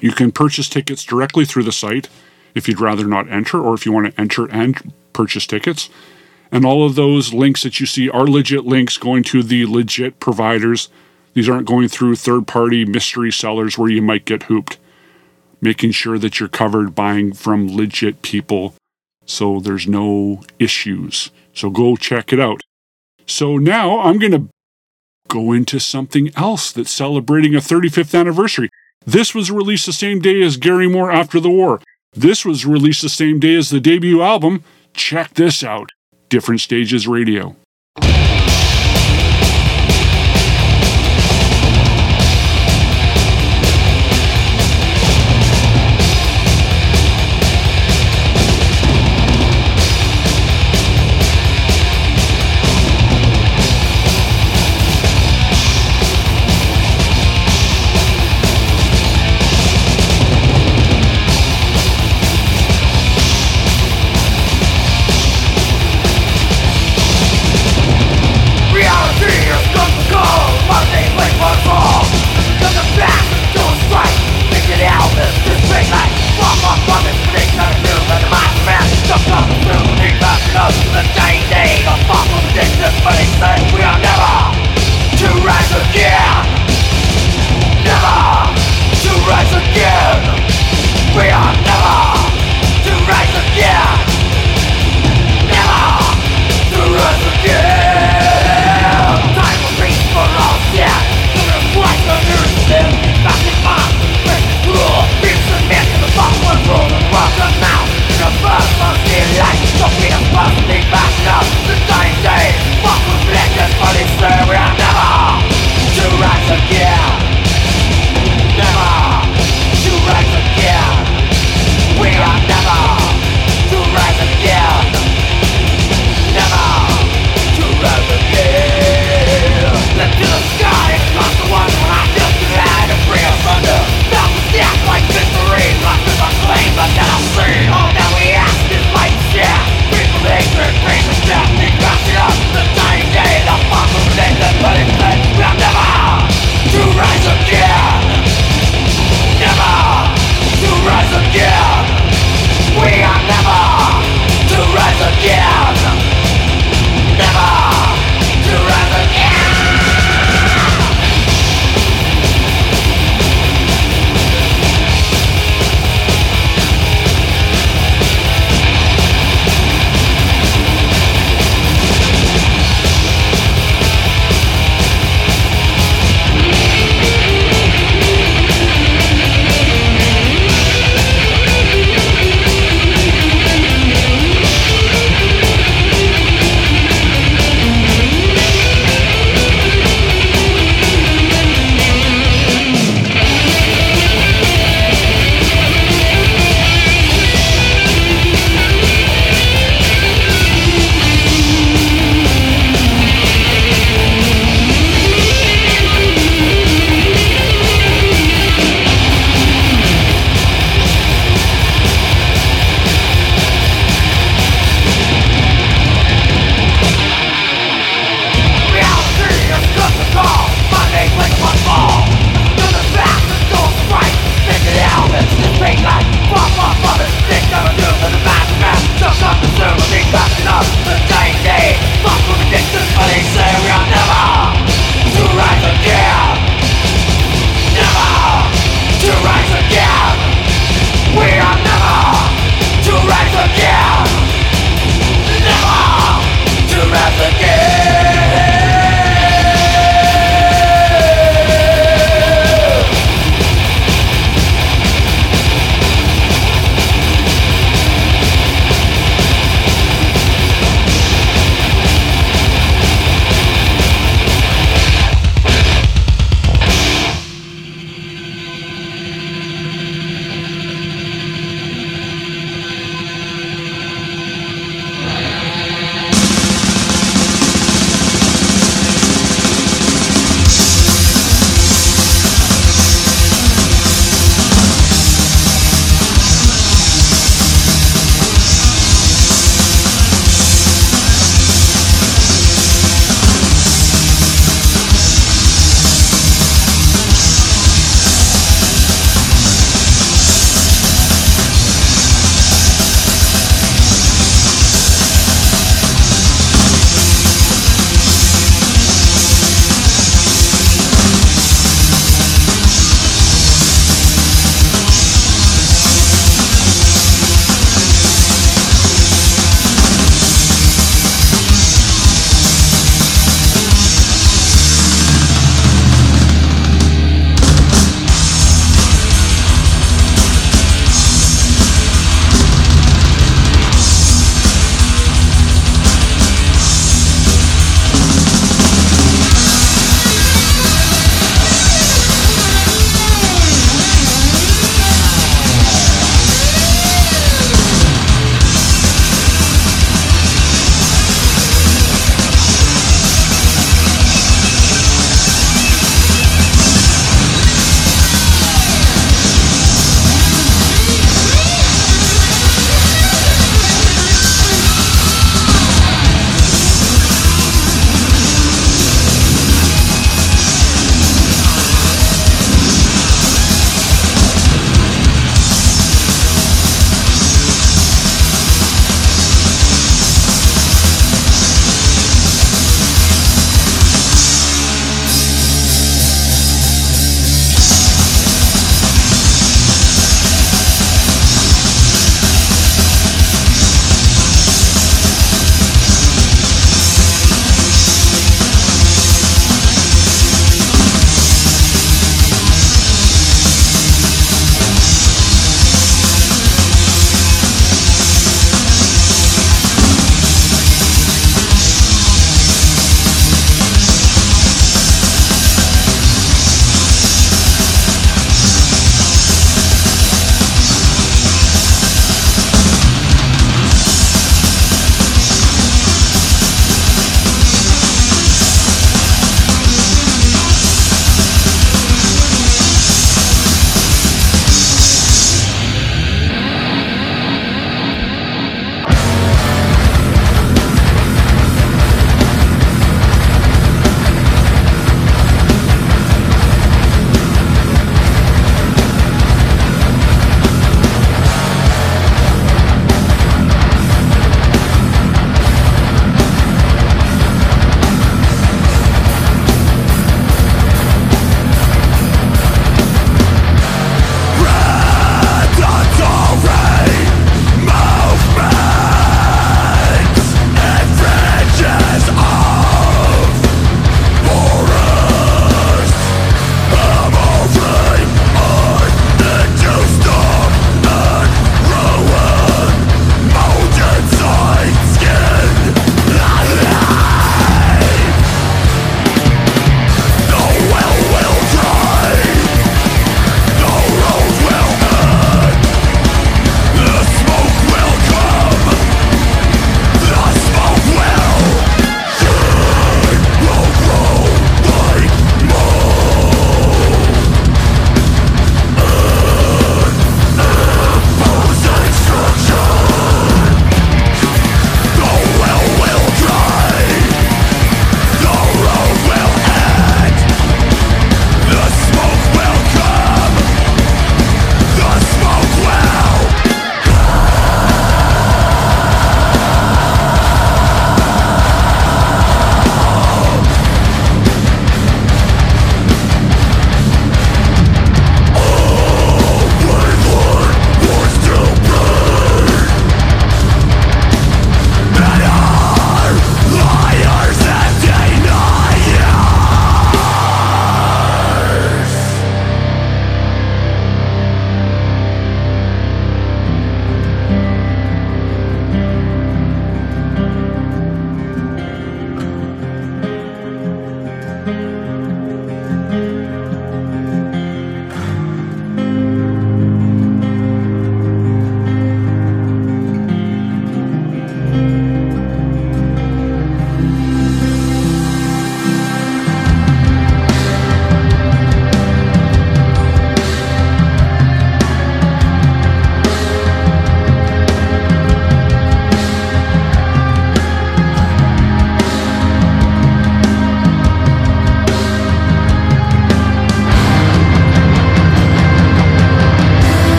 You 0.00 0.12
can 0.12 0.32
purchase 0.32 0.68
tickets 0.68 1.04
directly 1.04 1.44
through 1.44 1.64
the 1.64 1.72
site 1.72 2.08
if 2.54 2.68
you'd 2.68 2.80
rather 2.80 3.04
not 3.04 3.28
enter, 3.30 3.60
or 3.60 3.74
if 3.74 3.84
you 3.84 3.92
want 3.92 4.06
to 4.06 4.20
enter 4.20 4.50
and 4.50 4.92
purchase 5.12 5.46
tickets. 5.46 5.90
And 6.50 6.64
all 6.64 6.86
of 6.86 6.94
those 6.94 7.34
links 7.34 7.62
that 7.62 7.78
you 7.78 7.86
see 7.86 8.08
are 8.08 8.26
legit 8.26 8.64
links 8.64 8.96
going 8.96 9.22
to 9.24 9.42
the 9.42 9.66
legit 9.66 10.18
providers. 10.18 10.88
These 11.34 11.48
aren't 11.48 11.66
going 11.66 11.88
through 11.88 12.16
third 12.16 12.46
party 12.46 12.84
mystery 12.84 13.30
sellers 13.30 13.76
where 13.76 13.90
you 13.90 14.00
might 14.00 14.24
get 14.24 14.44
hooped. 14.44 14.78
Making 15.60 15.90
sure 15.90 16.18
that 16.18 16.40
you're 16.40 16.48
covered 16.48 16.94
buying 16.94 17.32
from 17.32 17.76
legit 17.76 18.22
people 18.22 18.74
so 19.28 19.60
there's 19.60 19.86
no 19.86 20.40
issues. 20.58 21.30
So 21.52 21.68
go 21.68 21.96
check 21.96 22.32
it 22.32 22.40
out. 22.40 22.62
So 23.26 23.58
now 23.58 24.00
I'm 24.00 24.18
going 24.18 24.32
to 24.32 24.48
go 25.28 25.52
into 25.52 25.78
something 25.78 26.30
else 26.36 26.72
that's 26.72 26.90
celebrating 26.90 27.54
a 27.54 27.58
35th 27.58 28.18
anniversary. 28.18 28.70
This 29.06 29.34
was 29.34 29.50
released 29.50 29.86
the 29.86 29.92
same 29.92 30.20
day 30.20 30.42
as 30.42 30.56
Gary 30.56 30.88
Moore 30.88 31.10
After 31.10 31.38
the 31.40 31.50
War. 31.50 31.80
This 32.12 32.44
was 32.44 32.66
released 32.66 33.02
the 33.02 33.08
same 33.08 33.38
day 33.38 33.54
as 33.54 33.70
the 33.70 33.80
debut 33.80 34.22
album. 34.22 34.64
Check 34.94 35.34
this 35.34 35.62
out 35.62 35.92
Different 36.28 36.60
Stages 36.60 37.06
Radio. 37.06 37.56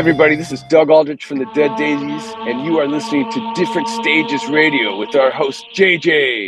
Everybody, 0.00 0.34
this 0.34 0.50
is 0.50 0.62
Doug 0.62 0.88
Aldrich 0.88 1.26
from 1.26 1.40
the 1.40 1.44
Dead 1.52 1.76
Daisies, 1.76 2.34
and 2.48 2.64
you 2.64 2.78
are 2.78 2.88
listening 2.88 3.30
to 3.32 3.52
Different 3.54 3.86
Stages 3.86 4.42
Radio 4.46 4.96
with 4.96 5.14
our 5.14 5.30
host, 5.30 5.66
JJ. 5.74 6.39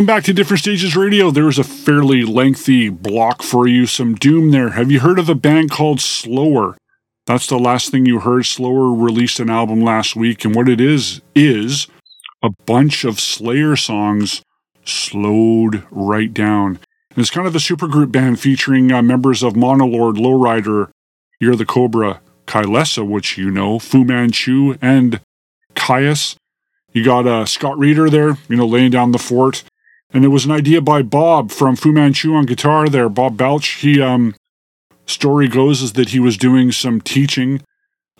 Welcome 0.00 0.16
back 0.16 0.24
to 0.24 0.32
Different 0.32 0.60
Stages 0.60 0.96
Radio. 0.96 1.30
There's 1.30 1.58
a 1.58 1.62
fairly 1.62 2.22
lengthy 2.22 2.88
block 2.88 3.42
for 3.42 3.68
you, 3.68 3.84
some 3.84 4.14
doom 4.14 4.50
there. 4.50 4.70
Have 4.70 4.90
you 4.90 5.00
heard 5.00 5.18
of 5.18 5.28
a 5.28 5.34
band 5.34 5.70
called 5.70 6.00
Slower? 6.00 6.78
That's 7.26 7.46
the 7.46 7.58
last 7.58 7.90
thing 7.90 8.06
you 8.06 8.20
heard. 8.20 8.46
Slower 8.46 8.94
released 8.94 9.40
an 9.40 9.50
album 9.50 9.82
last 9.82 10.16
week, 10.16 10.42
and 10.42 10.54
what 10.54 10.70
it 10.70 10.80
is, 10.80 11.20
is 11.34 11.86
a 12.42 12.48
bunch 12.64 13.04
of 13.04 13.20
Slayer 13.20 13.76
songs 13.76 14.40
slowed 14.86 15.84
right 15.90 16.32
down. 16.32 16.78
And 17.10 17.18
it's 17.18 17.28
kind 17.28 17.46
of 17.46 17.54
a 17.54 17.58
supergroup 17.58 18.10
band 18.10 18.40
featuring 18.40 18.90
uh, 18.90 19.02
members 19.02 19.42
of 19.42 19.52
Monolord, 19.52 20.14
Lowrider, 20.16 20.88
You're 21.40 21.56
the 21.56 21.66
Cobra, 21.66 22.22
Kylesa, 22.46 23.06
which 23.06 23.36
you 23.36 23.50
know, 23.50 23.78
Fu 23.78 24.04
Manchu, 24.04 24.78
and 24.80 25.20
Kyuss. 25.74 26.36
You 26.94 27.04
got 27.04 27.26
uh, 27.26 27.44
Scott 27.44 27.78
Reeder 27.78 28.08
there, 28.08 28.38
you 28.48 28.56
know, 28.56 28.66
laying 28.66 28.92
down 28.92 29.12
the 29.12 29.18
fort. 29.18 29.62
And 30.12 30.24
it 30.24 30.28
was 30.28 30.44
an 30.44 30.50
idea 30.50 30.80
by 30.80 31.02
Bob 31.02 31.50
from 31.50 31.76
Fu 31.76 31.92
Manchu 31.92 32.34
on 32.34 32.46
guitar 32.46 32.88
there, 32.88 33.08
Bob 33.08 33.36
Balch. 33.36 33.68
He, 33.80 34.00
um, 34.00 34.34
story 35.06 35.48
goes 35.48 35.82
is 35.82 35.92
that 35.94 36.10
he 36.10 36.20
was 36.20 36.36
doing 36.36 36.72
some 36.72 37.00
teaching, 37.00 37.62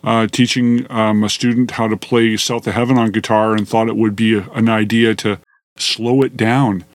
uh, 0.03 0.27
teaching 0.27 0.89
um, 0.91 1.23
a 1.23 1.29
student 1.29 1.71
how 1.71 1.87
to 1.87 1.97
play 1.97 2.37
South 2.37 2.67
of 2.67 2.73
Heaven 2.73 2.97
on 2.97 3.11
guitar 3.11 3.53
and 3.53 3.67
thought 3.67 3.89
it 3.89 3.97
would 3.97 4.15
be 4.15 4.37
a, 4.37 4.49
an 4.51 4.69
idea 4.69 5.15
to 5.15 5.39
slow 5.77 6.21
it 6.21 6.37
down. 6.37 6.85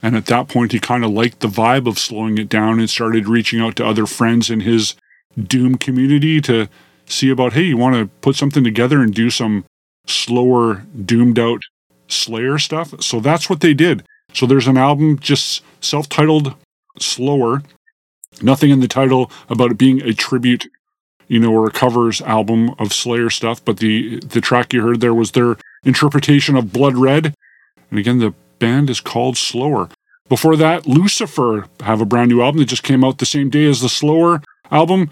And 0.00 0.16
at 0.16 0.26
that 0.26 0.48
point, 0.48 0.72
he 0.72 0.80
kind 0.80 1.04
of 1.04 1.12
liked 1.12 1.40
the 1.40 1.48
vibe 1.48 1.86
of 1.86 1.98
slowing 1.98 2.38
it 2.38 2.48
down 2.48 2.80
and 2.80 2.90
started 2.90 3.28
reaching 3.28 3.60
out 3.60 3.76
to 3.76 3.86
other 3.86 4.06
friends 4.06 4.50
in 4.50 4.60
his 4.60 4.94
Doom 5.40 5.76
community 5.76 6.40
to 6.42 6.68
see 7.06 7.30
about, 7.30 7.52
hey, 7.52 7.62
you 7.62 7.76
want 7.76 7.94
to 7.94 8.06
put 8.20 8.36
something 8.36 8.64
together 8.64 9.00
and 9.00 9.14
do 9.14 9.30
some 9.30 9.64
slower, 10.06 10.84
doomed 11.04 11.38
out 11.38 11.62
Slayer 12.08 12.58
stuff? 12.58 13.00
So 13.00 13.20
that's 13.20 13.48
what 13.48 13.60
they 13.60 13.72
did. 13.72 14.04
So 14.32 14.46
there's 14.46 14.68
an 14.68 14.76
album 14.76 15.18
just 15.18 15.62
self 15.80 16.08
titled 16.08 16.54
Slower. 16.98 17.62
Nothing 18.40 18.70
in 18.70 18.80
the 18.80 18.88
title 18.88 19.30
about 19.48 19.72
it 19.72 19.78
being 19.78 20.00
a 20.02 20.14
tribute, 20.14 20.66
you 21.28 21.38
know, 21.38 21.52
or 21.52 21.66
a 21.66 21.70
covers 21.70 22.22
album 22.22 22.74
of 22.78 22.92
Slayer 22.92 23.30
stuff, 23.30 23.64
but 23.64 23.78
the 23.78 24.20
the 24.20 24.40
track 24.40 24.72
you 24.72 24.82
heard 24.82 25.00
there 25.00 25.14
was 25.14 25.32
their 25.32 25.56
interpretation 25.84 26.56
of 26.56 26.72
Blood 26.72 26.96
Red. 26.96 27.34
And 27.90 27.98
again, 27.98 28.18
the 28.18 28.34
band 28.58 28.88
is 28.88 29.00
called 29.00 29.36
Slower. 29.36 29.90
Before 30.28 30.56
that, 30.56 30.86
Lucifer 30.86 31.66
have 31.80 32.00
a 32.00 32.06
brand 32.06 32.30
new 32.30 32.40
album 32.40 32.60
that 32.60 32.68
just 32.68 32.82
came 32.82 33.04
out 33.04 33.18
the 33.18 33.26
same 33.26 33.50
day 33.50 33.66
as 33.66 33.80
the 33.80 33.88
Slower 33.88 34.42
album. 34.70 35.10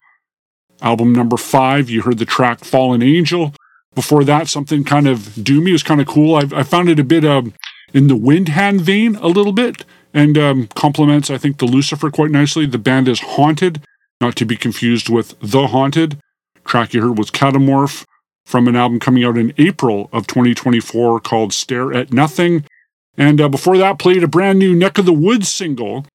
Album 0.81 1.13
number 1.13 1.37
five, 1.37 1.91
you 1.91 2.01
heard 2.01 2.17
the 2.17 2.25
track 2.25 2.63
Fallen 2.63 3.03
Angel. 3.03 3.53
Before 3.93 4.23
that, 4.23 4.47
something 4.47 4.83
kind 4.83 5.07
of 5.07 5.19
doomy. 5.19 5.73
Was 5.73 5.83
kind 5.83 6.01
of 6.01 6.07
cool. 6.07 6.35
I, 6.35 6.47
I 6.53 6.63
found 6.63 6.89
it 6.89 6.99
a 6.99 7.03
bit 7.03 7.23
um, 7.23 7.53
in 7.93 8.07
the 8.07 8.15
Windhand 8.15 8.81
vein 8.81 9.15
a 9.15 9.27
little 9.27 9.53
bit 9.53 9.85
and 10.13 10.37
um, 10.37 10.67
complements, 10.67 11.29
I 11.29 11.37
think, 11.37 11.57
the 11.57 11.65
Lucifer 11.65 12.09
quite 12.09 12.31
nicely. 12.31 12.65
The 12.65 12.77
band 12.77 13.07
is 13.07 13.21
Haunted, 13.21 13.81
not 14.19 14.35
to 14.37 14.45
be 14.45 14.55
confused 14.55 15.09
with 15.09 15.35
The 15.39 15.67
Haunted. 15.67 16.19
Track 16.65 16.93
you 16.93 17.01
heard 17.01 17.17
was 17.17 17.31
Catamorph 17.31 18.05
from 18.45 18.67
an 18.67 18.75
album 18.75 18.99
coming 18.99 19.23
out 19.23 19.37
in 19.37 19.53
April 19.57 20.09
of 20.11 20.27
2024 20.27 21.19
called 21.21 21.53
Stare 21.53 21.93
at 21.93 22.11
Nothing. 22.11 22.65
And 23.17 23.39
uh, 23.39 23.49
before 23.49 23.77
that, 23.77 23.99
played 23.99 24.23
a 24.23 24.27
brand 24.27 24.59
new 24.59 24.75
Neck 24.75 24.97
of 24.97 25.05
the 25.05 25.13
Woods 25.13 25.49
single. 25.49 26.05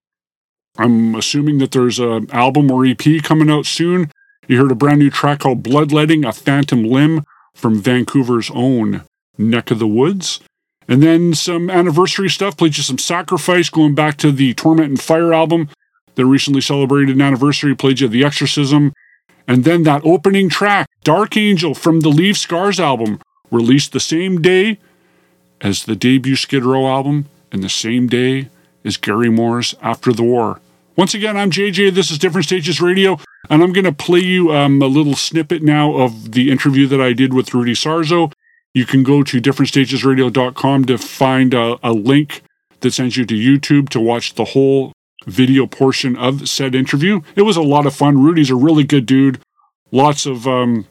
I'm 0.79 1.15
assuming 1.15 1.59
that 1.59 1.71
there's 1.71 1.99
an 1.99 2.31
album 2.31 2.71
or 2.71 2.85
EP 2.85 3.23
coming 3.23 3.51
out 3.51 3.67
soon. 3.67 4.11
You 4.47 4.59
heard 4.59 4.71
a 4.71 4.77
brand 4.77 4.99
new 4.99 5.11
track 5.11 5.41
called 5.41 5.63
Bloodletting, 5.63 6.25
a 6.25 6.33
Phantom 6.33 6.85
Limb 6.85 7.25
from 7.55 7.81
Vancouver's 7.81 8.51
own 8.55 9.03
Neck 9.39 9.71
of 9.71 9.79
the 9.79 9.87
Woods. 9.87 10.41
And 10.89 11.03
then 11.03 11.35
some 11.35 11.69
anniversary 11.69 12.31
stuff, 12.31 12.57
played 12.57 12.77
you 12.77 12.83
some 12.83 12.99
Sacrifice 12.99 13.69
going 13.71 13.95
back 13.95 14.17
to 14.19 14.31
the 14.31 14.55
Torment 14.55 14.91
in 14.91 14.97
Fire 14.97 15.35
album 15.35 15.69
that 16.15 16.27
recently 16.27 16.61
celebrated 16.61 17.17
an 17.17 17.23
anniversary, 17.23 17.75
played 17.75 18.01
you 18.01 18.09
The 18.09 18.25
Exorcism. 18.25 18.93
And 19.49 19.65
then 19.65 19.83
that 19.85 20.03
opening 20.05 20.49
track, 20.49 20.89
Dark 21.05 21.37
Angel 21.37 21.75
from 21.75 22.01
the 22.01 22.09
Leave 22.09 22.37
Scars 22.37 22.81
album, 22.81 23.21
released 23.51 23.93
the 23.93 24.01
same 24.01 24.41
day 24.41 24.79
as 25.61 25.85
the 25.85 25.97
debut 25.97 26.37
Skid 26.37 26.65
Row 26.65 26.87
album 26.87 27.27
and 27.53 27.63
the 27.63 27.69
same 27.69 28.07
day 28.07 28.49
as 28.85 28.97
Gary 28.97 29.31
Moore's 29.31 29.75
After 29.83 30.13
the 30.13 30.23
War. 30.23 30.61
Once 30.97 31.15
again, 31.15 31.37
I'm 31.37 31.51
JJ. 31.51 31.93
This 31.95 32.11
is 32.11 32.19
Different 32.19 32.47
Stages 32.47 32.81
Radio, 32.81 33.19
and 33.51 33.63
I'm 33.63 33.73
going 33.73 33.85
to 33.85 33.93
play 33.93 34.21
you 34.21 34.53
um, 34.53 34.81
a 34.81 34.87
little 34.87 35.15
snippet 35.15 35.63
now 35.63 35.95
of 35.95 36.33
the 36.33 36.51
interview 36.51 36.87
that 36.87 37.01
I 37.01 37.13
did 37.13 37.35
with 37.35 37.53
Rudy 37.53 37.75
Sarzo. 37.75 38.33
You 38.77 38.85
can 38.85 39.05
go 39.05 39.23
to 39.23 39.41
differentstagesradio.com 39.41 40.85
to 40.85 40.99
find 40.99 41.55
a, 41.55 41.79
a 41.83 41.95
link 41.95 42.43
that 42.81 42.93
sends 42.93 43.17
you 43.17 43.25
to 43.25 43.35
YouTube 43.35 43.89
to 43.89 44.01
watch 44.01 44.35
the 44.35 44.45
whole 44.45 44.93
video 45.25 45.67
portion 45.67 46.15
of 46.15 46.47
said 46.47 46.75
interview. 46.75 47.23
It 47.37 47.43
was 47.43 47.57
a 47.57 47.63
lot 47.63 47.87
of 47.87 47.95
fun. 47.95 48.23
Rudy's 48.23 48.51
a 48.51 48.55
really 48.55 48.85
good 48.85 49.07
dude. 49.07 49.41
Lots 49.93 50.27
of 50.27 50.47
um, 50.47 50.87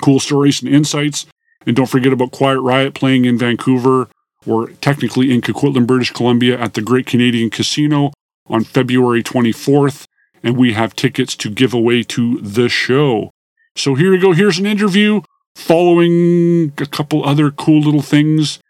cool 0.00 0.20
stories 0.20 0.62
and 0.62 0.72
insights. 0.72 1.26
And 1.66 1.74
don't 1.74 1.88
forget 1.88 2.12
about 2.12 2.30
Quiet 2.30 2.60
Riot 2.60 2.94
playing 2.94 3.24
in 3.24 3.36
Vancouver, 3.36 4.08
or 4.46 4.68
technically 4.80 5.34
in 5.34 5.40
Coquitlam, 5.40 5.88
British 5.88 6.12
Columbia, 6.12 6.56
at 6.56 6.74
the 6.74 6.82
Great 6.82 7.06
Canadian 7.06 7.50
Casino 7.50 8.12
on 8.46 8.62
February 8.62 9.24
24th. 9.24 10.04
And 10.44 10.56
we 10.56 10.74
have 10.74 10.94
tickets 10.94 11.34
to 11.38 11.50
give 11.50 11.74
away 11.74 12.04
to 12.04 12.40
the 12.40 12.68
show. 12.68 13.32
So 13.74 13.96
here 13.96 14.12
we 14.12 14.18
go. 14.18 14.34
Here's 14.34 14.60
an 14.60 14.66
interview 14.66 15.22
following 15.58 16.72
a 16.78 16.86
couple 16.86 17.24
other 17.24 17.50
cool 17.50 17.80
little 17.80 18.02
things. 18.02 18.60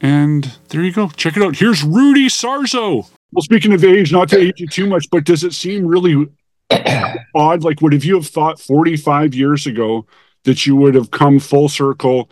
And 0.00 0.56
there 0.68 0.82
you 0.82 0.92
go. 0.92 1.08
Check 1.10 1.36
it 1.36 1.42
out. 1.42 1.56
Here's 1.56 1.84
Rudy 1.84 2.26
Sarzo. 2.26 3.08
Well, 3.32 3.42
speaking 3.42 3.72
of 3.72 3.84
age, 3.84 4.12
not 4.12 4.28
to 4.30 4.38
age 4.38 4.60
you 4.60 4.66
too 4.66 4.86
much, 4.86 5.08
but 5.10 5.24
does 5.24 5.44
it 5.44 5.54
seem 5.54 5.86
really 5.86 6.28
odd? 7.34 7.62
Like, 7.62 7.80
would 7.80 7.92
have 7.92 8.04
you 8.04 8.16
have 8.16 8.26
thought 8.26 8.60
45 8.60 9.34
years 9.34 9.66
ago 9.66 10.04
that 10.44 10.66
you 10.66 10.74
would 10.76 10.94
have 10.96 11.12
come 11.12 11.38
full 11.38 11.68
circle 11.68 12.28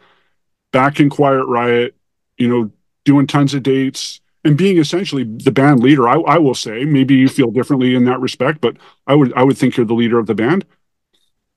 back 0.73 0.99
in 0.99 1.09
Quiet 1.09 1.45
Riot, 1.45 1.95
you 2.37 2.49
know, 2.49 2.71
doing 3.05 3.27
tons 3.29 3.55
of 3.55 3.63
dates 3.63 4.21
and 4.45 4.59
being 4.59 4.79
essentially 4.79 5.23
the 5.23 5.53
band 5.53 5.81
leader? 5.81 6.09
I, 6.09 6.17
I 6.21 6.39
will 6.39 6.55
say, 6.55 6.85
maybe 6.85 7.15
you 7.15 7.29
feel 7.29 7.53
differently 7.53 7.95
in 7.95 8.05
that 8.07 8.21
respect, 8.21 8.61
but 8.61 8.77
I 9.07 9.15
would 9.15 9.33
I 9.35 9.45
would 9.45 9.57
think 9.57 9.77
you're 9.77 9.87
the 9.87 9.95
leader 9.95 10.19
of 10.19 10.27
the 10.27 10.35
band. 10.35 10.67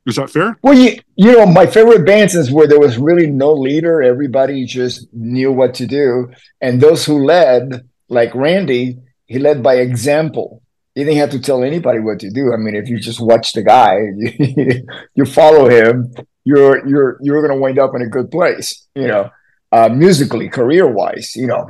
Is 0.05 0.17
that 0.17 0.29
fair? 0.29 0.57
Well, 0.61 0.73
you 0.73 0.99
you 1.15 1.31
know, 1.31 1.45
my 1.45 1.65
favorite 1.65 2.05
bands 2.05 2.35
is 2.35 2.51
where 2.51 2.67
there 2.67 2.79
was 2.79 2.97
really 2.97 3.27
no 3.27 3.53
leader. 3.53 4.03
Everybody 4.03 4.65
just 4.65 5.07
knew 5.13 5.51
what 5.51 5.73
to 5.75 5.87
do, 5.87 6.31
and 6.59 6.81
those 6.81 7.05
who 7.05 7.23
led, 7.25 7.87
like 8.09 8.35
Randy, 8.35 8.99
he 9.27 9.39
led 9.39 9.63
by 9.63 9.75
example. 9.75 10.61
He 10.93 11.03
didn't 11.03 11.19
have 11.19 11.31
to 11.31 11.39
tell 11.39 11.63
anybody 11.63 11.99
what 11.99 12.19
to 12.19 12.29
do. 12.29 12.53
I 12.53 12.57
mean, 12.57 12.75
if 12.75 12.89
you 12.89 12.99
just 12.99 13.19
watch 13.21 13.53
the 13.53 13.63
guy, 13.63 13.97
you, 14.17 14.85
you 15.15 15.25
follow 15.25 15.69
him, 15.69 16.13
you're 16.43 16.85
you're 16.85 17.17
you're 17.21 17.41
going 17.41 17.57
to 17.57 17.61
wind 17.61 17.79
up 17.79 17.95
in 17.95 18.01
a 18.01 18.07
good 18.07 18.29
place. 18.29 18.85
You 18.95 19.07
know, 19.07 19.29
uh, 19.71 19.87
musically, 19.87 20.49
career 20.49 20.85
wise, 20.85 21.33
you 21.35 21.47
know, 21.47 21.69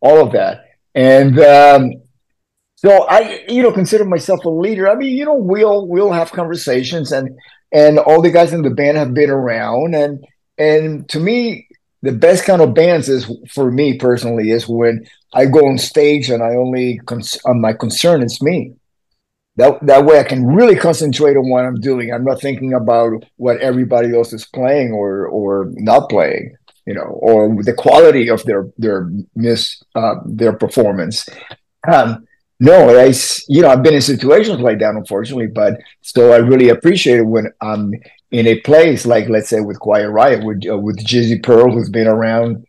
all 0.00 0.24
of 0.24 0.32
that, 0.32 0.64
and. 0.94 1.38
Um, 1.38 1.92
so 2.76 3.06
I, 3.08 3.42
you 3.48 3.62
know, 3.62 3.72
consider 3.72 4.04
myself 4.04 4.44
a 4.44 4.50
leader. 4.50 4.90
I 4.90 4.94
mean, 4.94 5.16
you 5.16 5.24
know, 5.24 5.36
we'll 5.36 5.86
we'll 5.86 6.12
have 6.12 6.30
conversations, 6.32 7.12
and 7.12 7.30
and 7.74 7.98
all 7.98 8.22
the 8.22 8.30
guys 8.30 8.52
in 8.52 8.62
the 8.62 8.70
band 8.70 8.96
have 8.96 9.12
been 9.12 9.30
around. 9.30 9.94
And 9.94 10.24
and 10.56 11.08
to 11.10 11.20
me 11.20 11.68
the 12.02 12.12
best 12.12 12.44
kind 12.44 12.62
of 12.62 12.74
bands 12.74 13.08
is 13.08 13.30
for 13.50 13.70
me 13.70 13.96
personally 13.96 14.50
is 14.50 14.68
when 14.68 15.06
i 15.32 15.46
go 15.46 15.66
on 15.66 15.78
stage 15.78 16.28
and 16.28 16.42
i 16.42 16.54
only 16.54 17.00
cons- 17.06 17.40
my 17.46 17.72
concern 17.72 18.22
is 18.22 18.40
me. 18.40 18.74
That 19.56 19.84
that 19.86 20.04
way 20.04 20.18
i 20.20 20.24
can 20.24 20.46
really 20.46 20.76
concentrate 20.76 21.36
on 21.36 21.50
what 21.50 21.64
i'm 21.64 21.80
doing. 21.80 22.12
I'm 22.12 22.24
not 22.24 22.40
thinking 22.40 22.72
about 22.72 23.24
what 23.36 23.58
everybody 23.58 24.14
else 24.16 24.32
is 24.32 24.46
playing 24.46 24.92
or 24.92 25.26
or 25.26 25.70
not 25.74 26.08
playing 26.08 26.56
you 26.86 26.94
know 26.94 27.18
or 27.22 27.62
the 27.62 27.72
quality 27.72 28.28
of 28.28 28.44
their 28.44 28.68
their 28.78 29.10
miss 29.34 29.82
uh, 29.94 30.16
their 30.24 30.52
performance. 30.52 31.28
Um, 31.90 32.26
no, 32.60 32.98
I, 32.98 33.12
you 33.48 33.62
know, 33.62 33.68
I've 33.68 33.82
been 33.82 33.94
in 33.94 34.00
situations 34.00 34.60
like 34.60 34.78
that, 34.78 34.94
unfortunately, 34.94 35.48
but 35.48 35.78
so 36.02 36.32
I 36.32 36.36
really 36.36 36.68
appreciate 36.68 37.18
it 37.18 37.26
when 37.26 37.52
I'm 37.60 37.92
in 38.30 38.46
a 38.46 38.60
place 38.60 39.04
like, 39.04 39.28
let's 39.28 39.48
say, 39.48 39.60
with 39.60 39.80
Quiet 39.80 40.10
Riot, 40.10 40.44
with 40.44 40.62
uh, 40.68 40.78
with 40.78 41.04
Jizzy 41.04 41.42
Pearl, 41.42 41.72
who's 41.72 41.90
been 41.90 42.06
around 42.06 42.64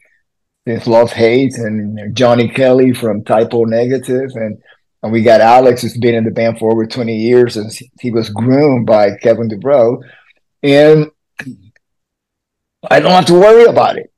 since 0.67 0.87
Love 0.87 1.11
Hate, 1.11 1.55
and 1.57 2.15
Johnny 2.15 2.49
Kelly 2.49 2.93
from 2.93 3.23
Type 3.23 3.53
O 3.53 3.65
Negative, 3.65 4.31
and 4.33 4.57
and 5.03 5.11
we 5.11 5.21
got 5.21 5.41
Alex, 5.41 5.83
who's 5.83 5.97
been 5.97 6.15
in 6.15 6.23
the 6.23 6.31
band 6.31 6.57
for 6.57 6.71
over 6.71 6.87
20 6.87 7.15
years, 7.15 7.57
and 7.57 7.71
he 7.99 8.09
was 8.09 8.29
groomed 8.29 8.87
by 8.87 9.15
Kevin 9.17 9.49
DuBrow, 9.49 10.01
and 10.63 11.11
I 12.89 12.99
don't 12.99 13.11
have 13.11 13.25
to 13.27 13.33
worry 13.33 13.65
about 13.65 13.97
it 13.97 14.11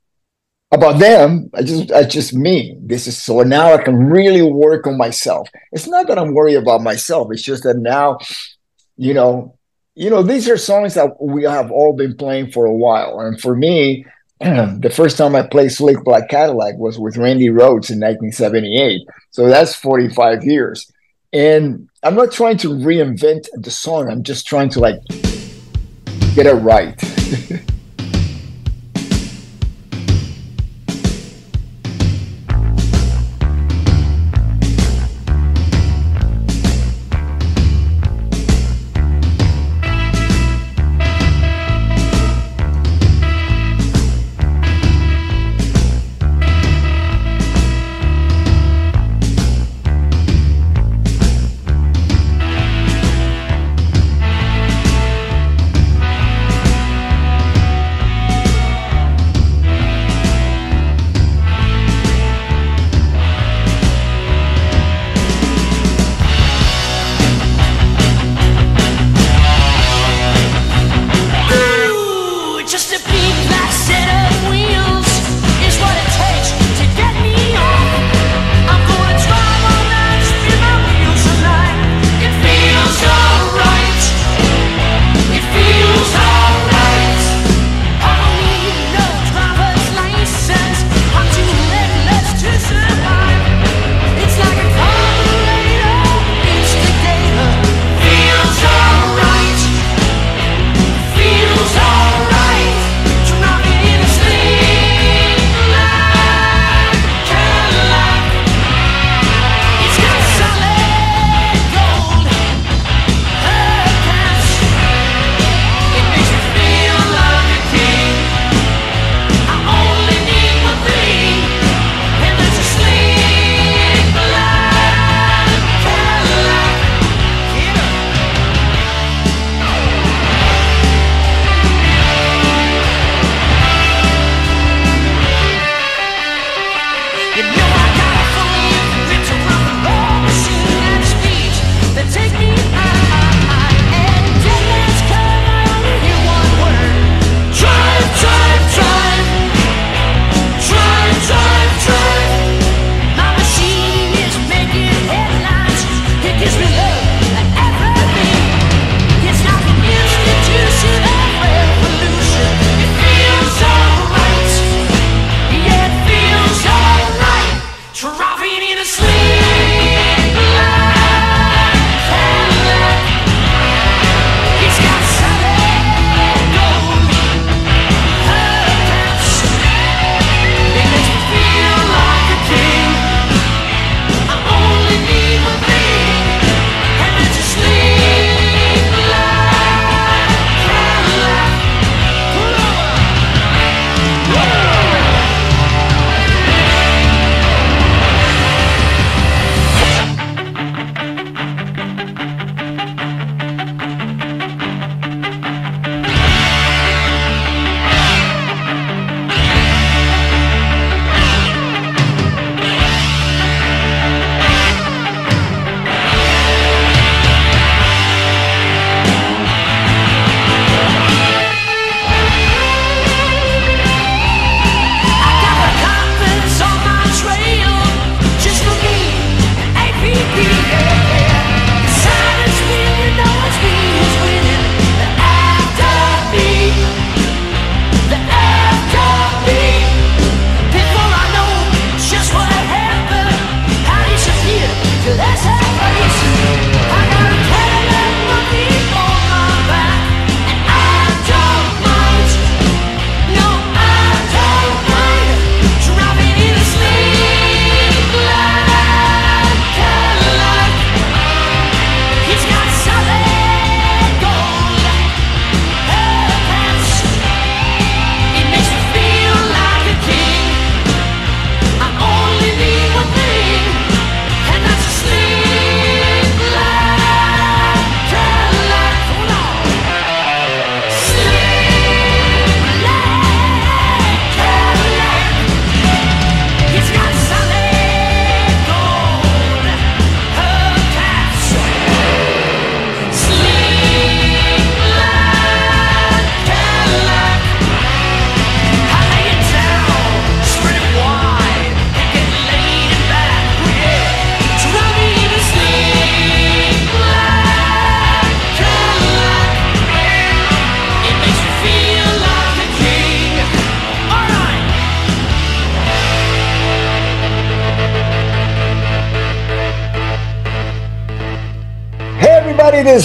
about 0.72 1.00
them. 1.00 1.50
I 1.54 1.64
just, 1.64 1.92
I 1.92 2.04
just 2.04 2.34
me. 2.34 2.78
This 2.82 3.08
is 3.08 3.22
so 3.22 3.42
now 3.42 3.74
I 3.74 3.82
can 3.82 3.96
really 3.96 4.42
work 4.42 4.86
on 4.88 4.98
myself. 4.98 5.48
It's 5.72 5.88
not 5.88 6.08
that 6.08 6.20
I'm 6.20 6.34
worried 6.34 6.56
about 6.56 6.82
myself. 6.82 7.30
It's 7.32 7.44
just 7.44 7.64
that 7.64 7.78
now, 7.78 8.20
you 8.98 9.14
know, 9.14 9.58
you 9.96 10.10
know, 10.10 10.22
these 10.22 10.48
are 10.48 10.58
songs 10.58 10.94
that 10.94 11.20
we 11.22 11.44
have 11.44 11.72
all 11.72 11.94
been 11.94 12.16
playing 12.16 12.52
for 12.52 12.66
a 12.66 12.76
while, 12.76 13.20
and 13.20 13.42
for 13.42 13.56
me, 13.56 14.06
the 14.40 14.94
first 14.94 15.18
time 15.18 15.36
I 15.36 15.42
played 15.42 15.72
Slick 15.72 16.04
Black 16.04 16.30
Cadillac 16.30 16.76
was 16.78 17.00
with 17.00 17.18
Randy 17.18 17.48
Rhoads 17.48 17.90
in 17.90 18.00
1978. 18.00 19.02
So 19.32 19.48
that's 19.48 19.74
45 19.74 20.44
years. 20.44 20.92
And 21.34 21.90
I'm 22.04 22.14
not 22.14 22.32
trying 22.32 22.58
to 22.58 22.70
reinvent 22.70 23.48
the 23.54 23.72
song. 23.72 24.10
I'm 24.10 24.22
just 24.22 24.46
trying 24.46 24.70
to 24.70 24.80
like 24.80 25.00
get 26.36 26.46
it 26.46 26.54
right. 26.62 26.96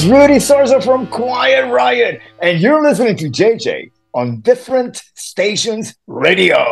Rudy 0.05 0.37
Sarzo 0.37 0.83
from 0.83 1.07
Quiet 1.07 1.71
Riot, 1.71 2.21
and 2.41 2.61
you're 2.61 2.83
listening 2.83 3.17
to 3.19 3.31
JJ 3.31 3.91
on 4.15 4.41
different 4.41 5.03
stages 5.15 5.95
radio. 6.07 6.72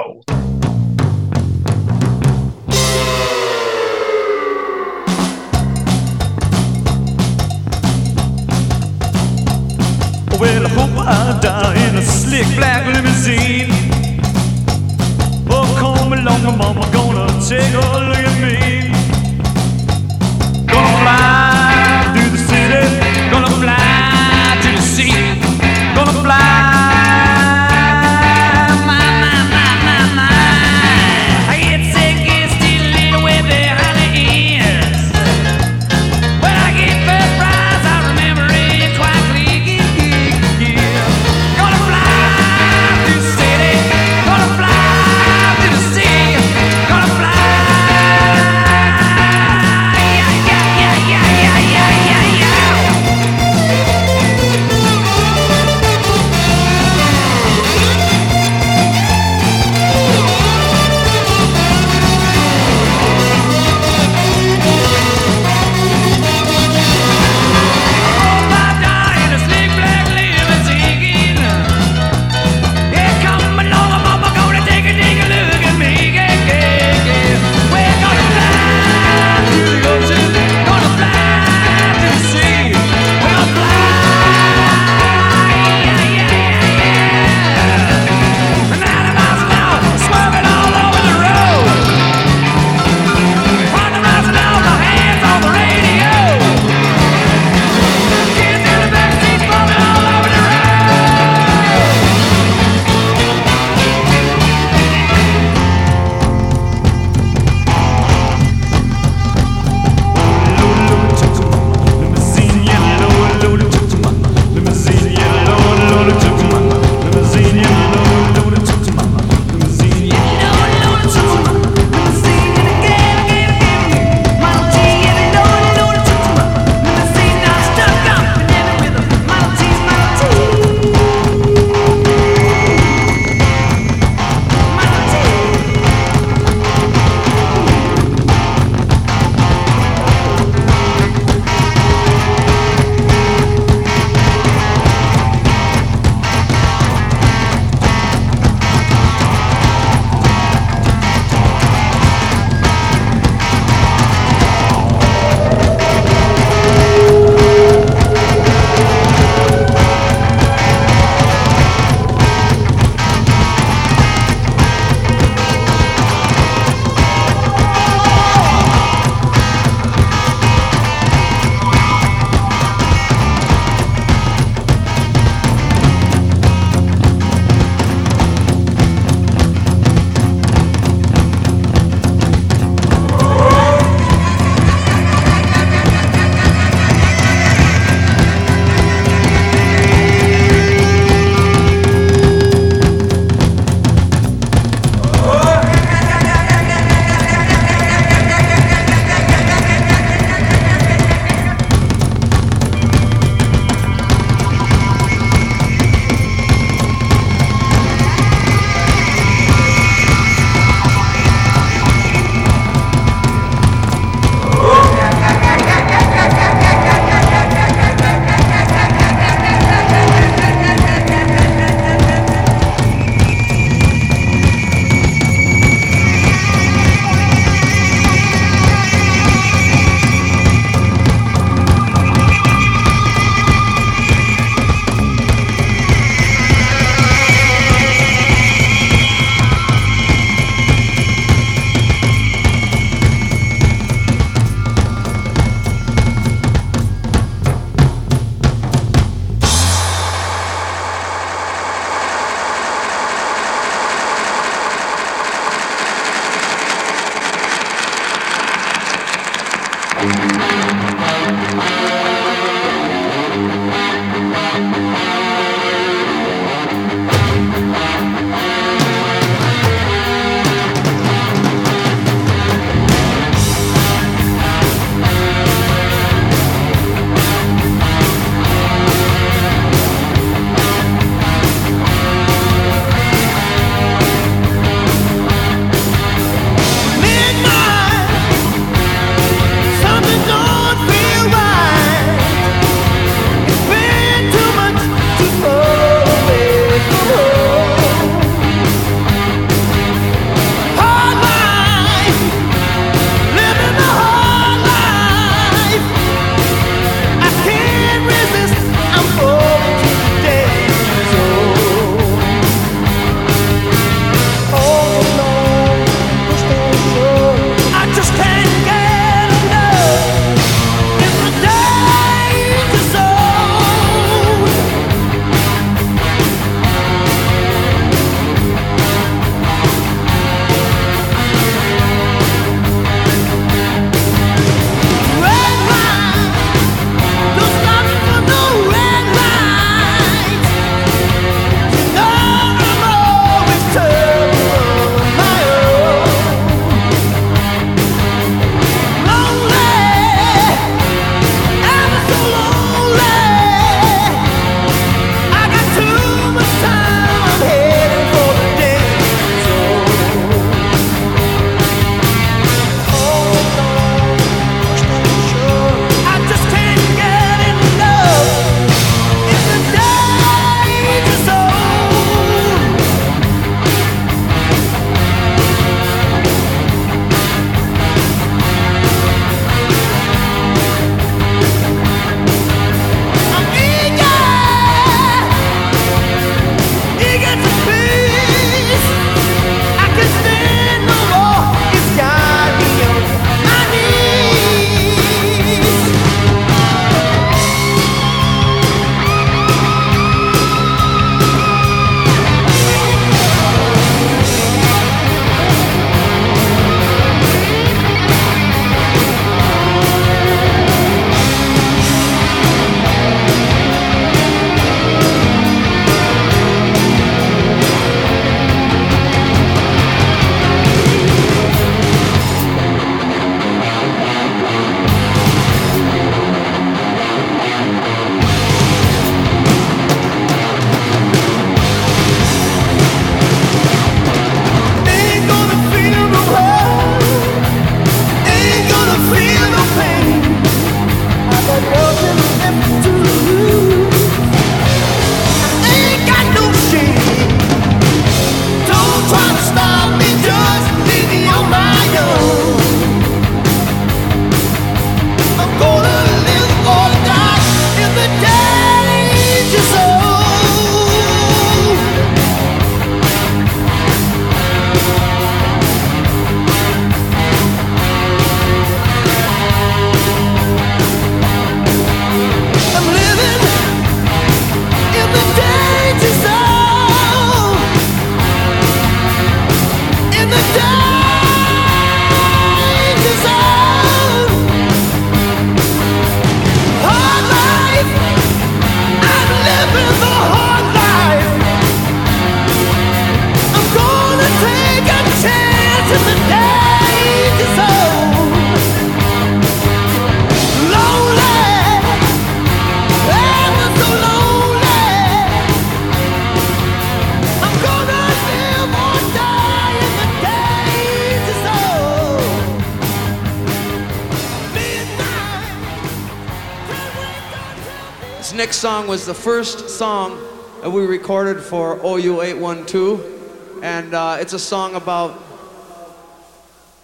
Song 518.61 518.87
was 518.87 519.07
the 519.07 519.15
first 519.15 519.71
song 519.71 520.21
that 520.61 520.69
we 520.69 520.85
recorded 520.85 521.43
for 521.43 521.81
OU 521.83 522.21
812. 522.21 523.63
And 523.63 523.95
uh, 523.95 524.19
it's 524.21 524.35
a 524.35 524.39
song 524.39 524.75
about 524.75 525.13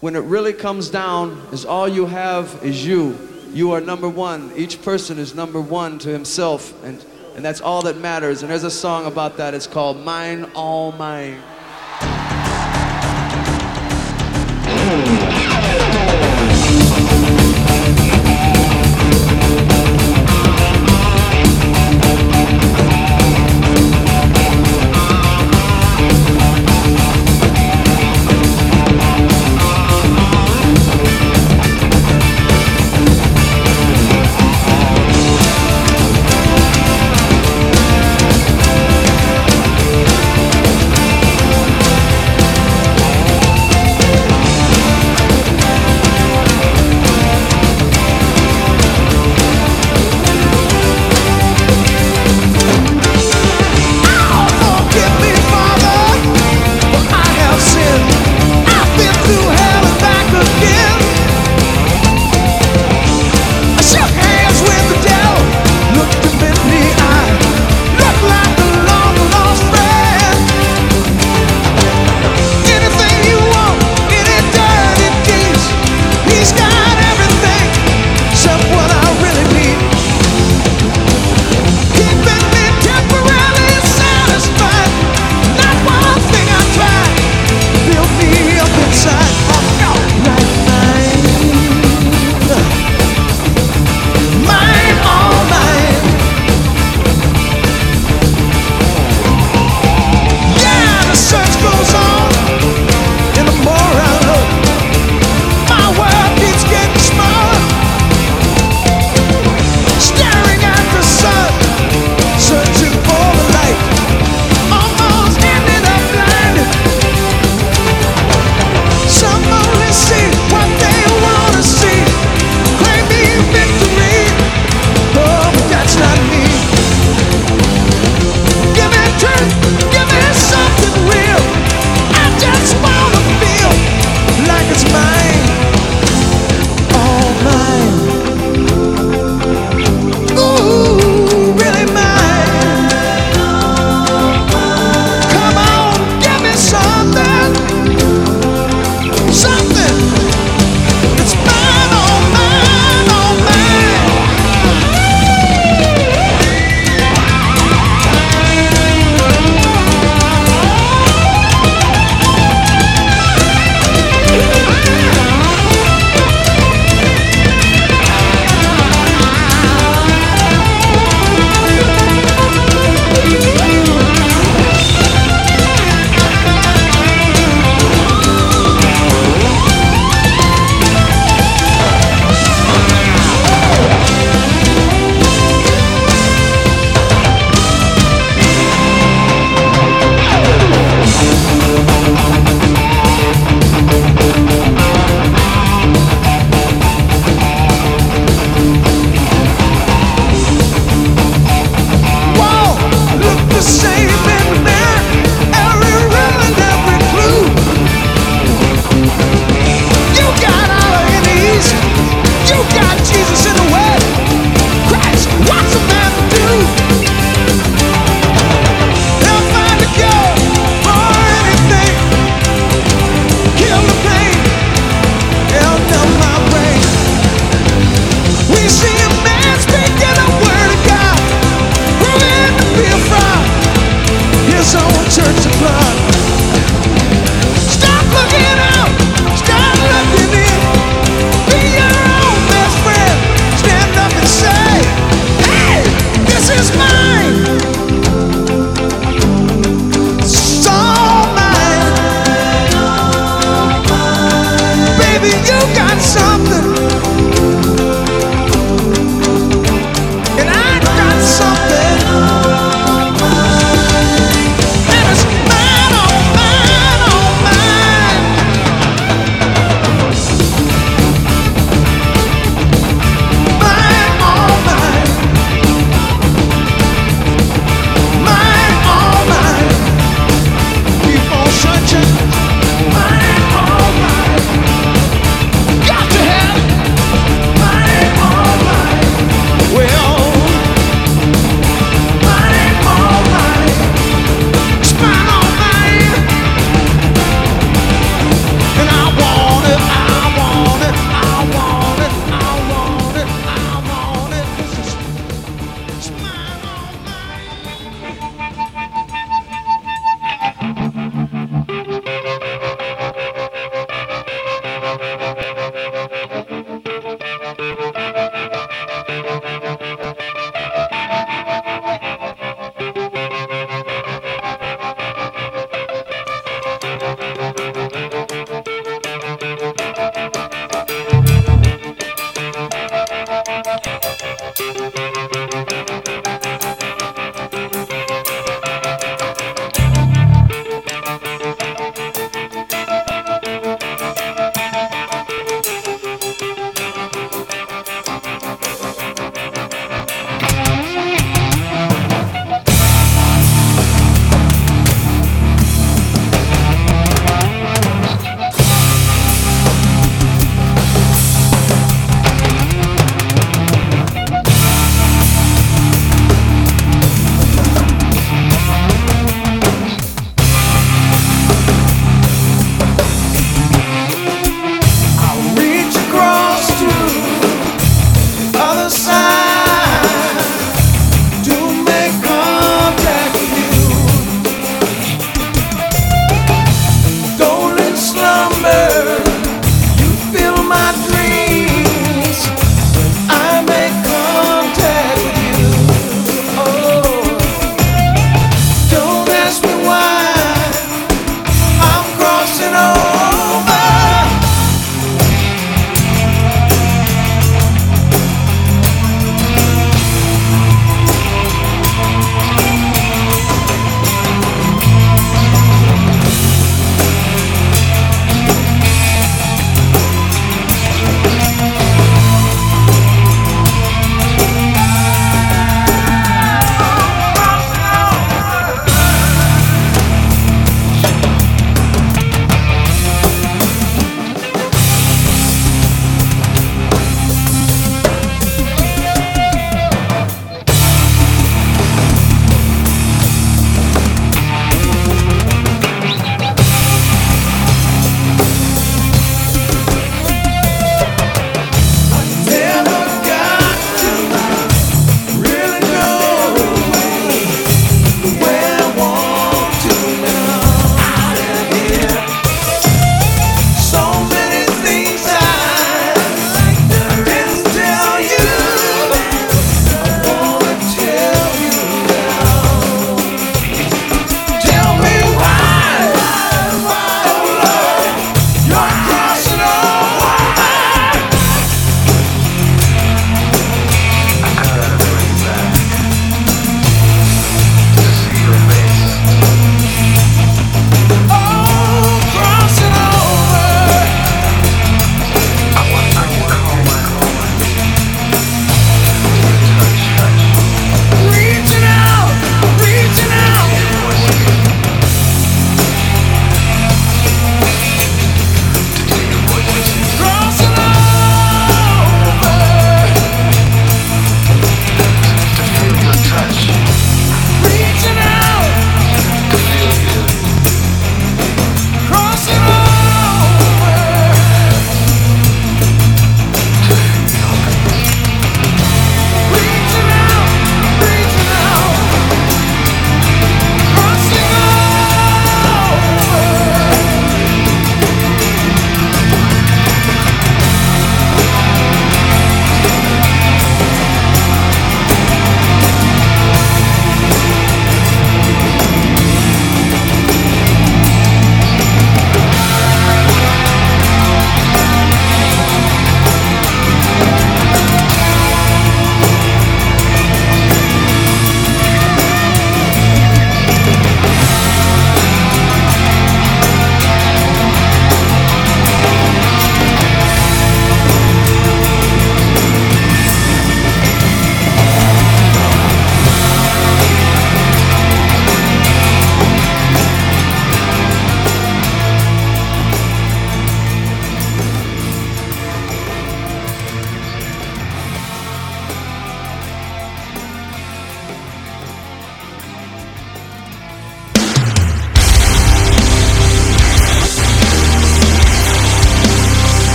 when 0.00 0.16
it 0.16 0.20
really 0.20 0.54
comes 0.54 0.88
down, 0.88 1.32
is 1.52 1.66
all 1.66 1.86
you 1.86 2.06
have 2.06 2.60
is 2.64 2.86
you. 2.86 3.18
You 3.52 3.72
are 3.72 3.82
number 3.82 4.08
one. 4.08 4.52
Each 4.56 4.80
person 4.80 5.18
is 5.18 5.34
number 5.34 5.60
one 5.60 5.98
to 5.98 6.08
himself. 6.08 6.82
And, 6.82 7.04
and 7.34 7.44
that's 7.44 7.60
all 7.60 7.82
that 7.82 7.98
matters. 7.98 8.40
And 8.40 8.50
there's 8.50 8.64
a 8.64 8.70
song 8.70 9.04
about 9.04 9.36
that. 9.36 9.52
It's 9.52 9.66
called 9.66 10.02
Mine 10.02 10.44
All. 10.54 10.92
Mine 10.92 11.42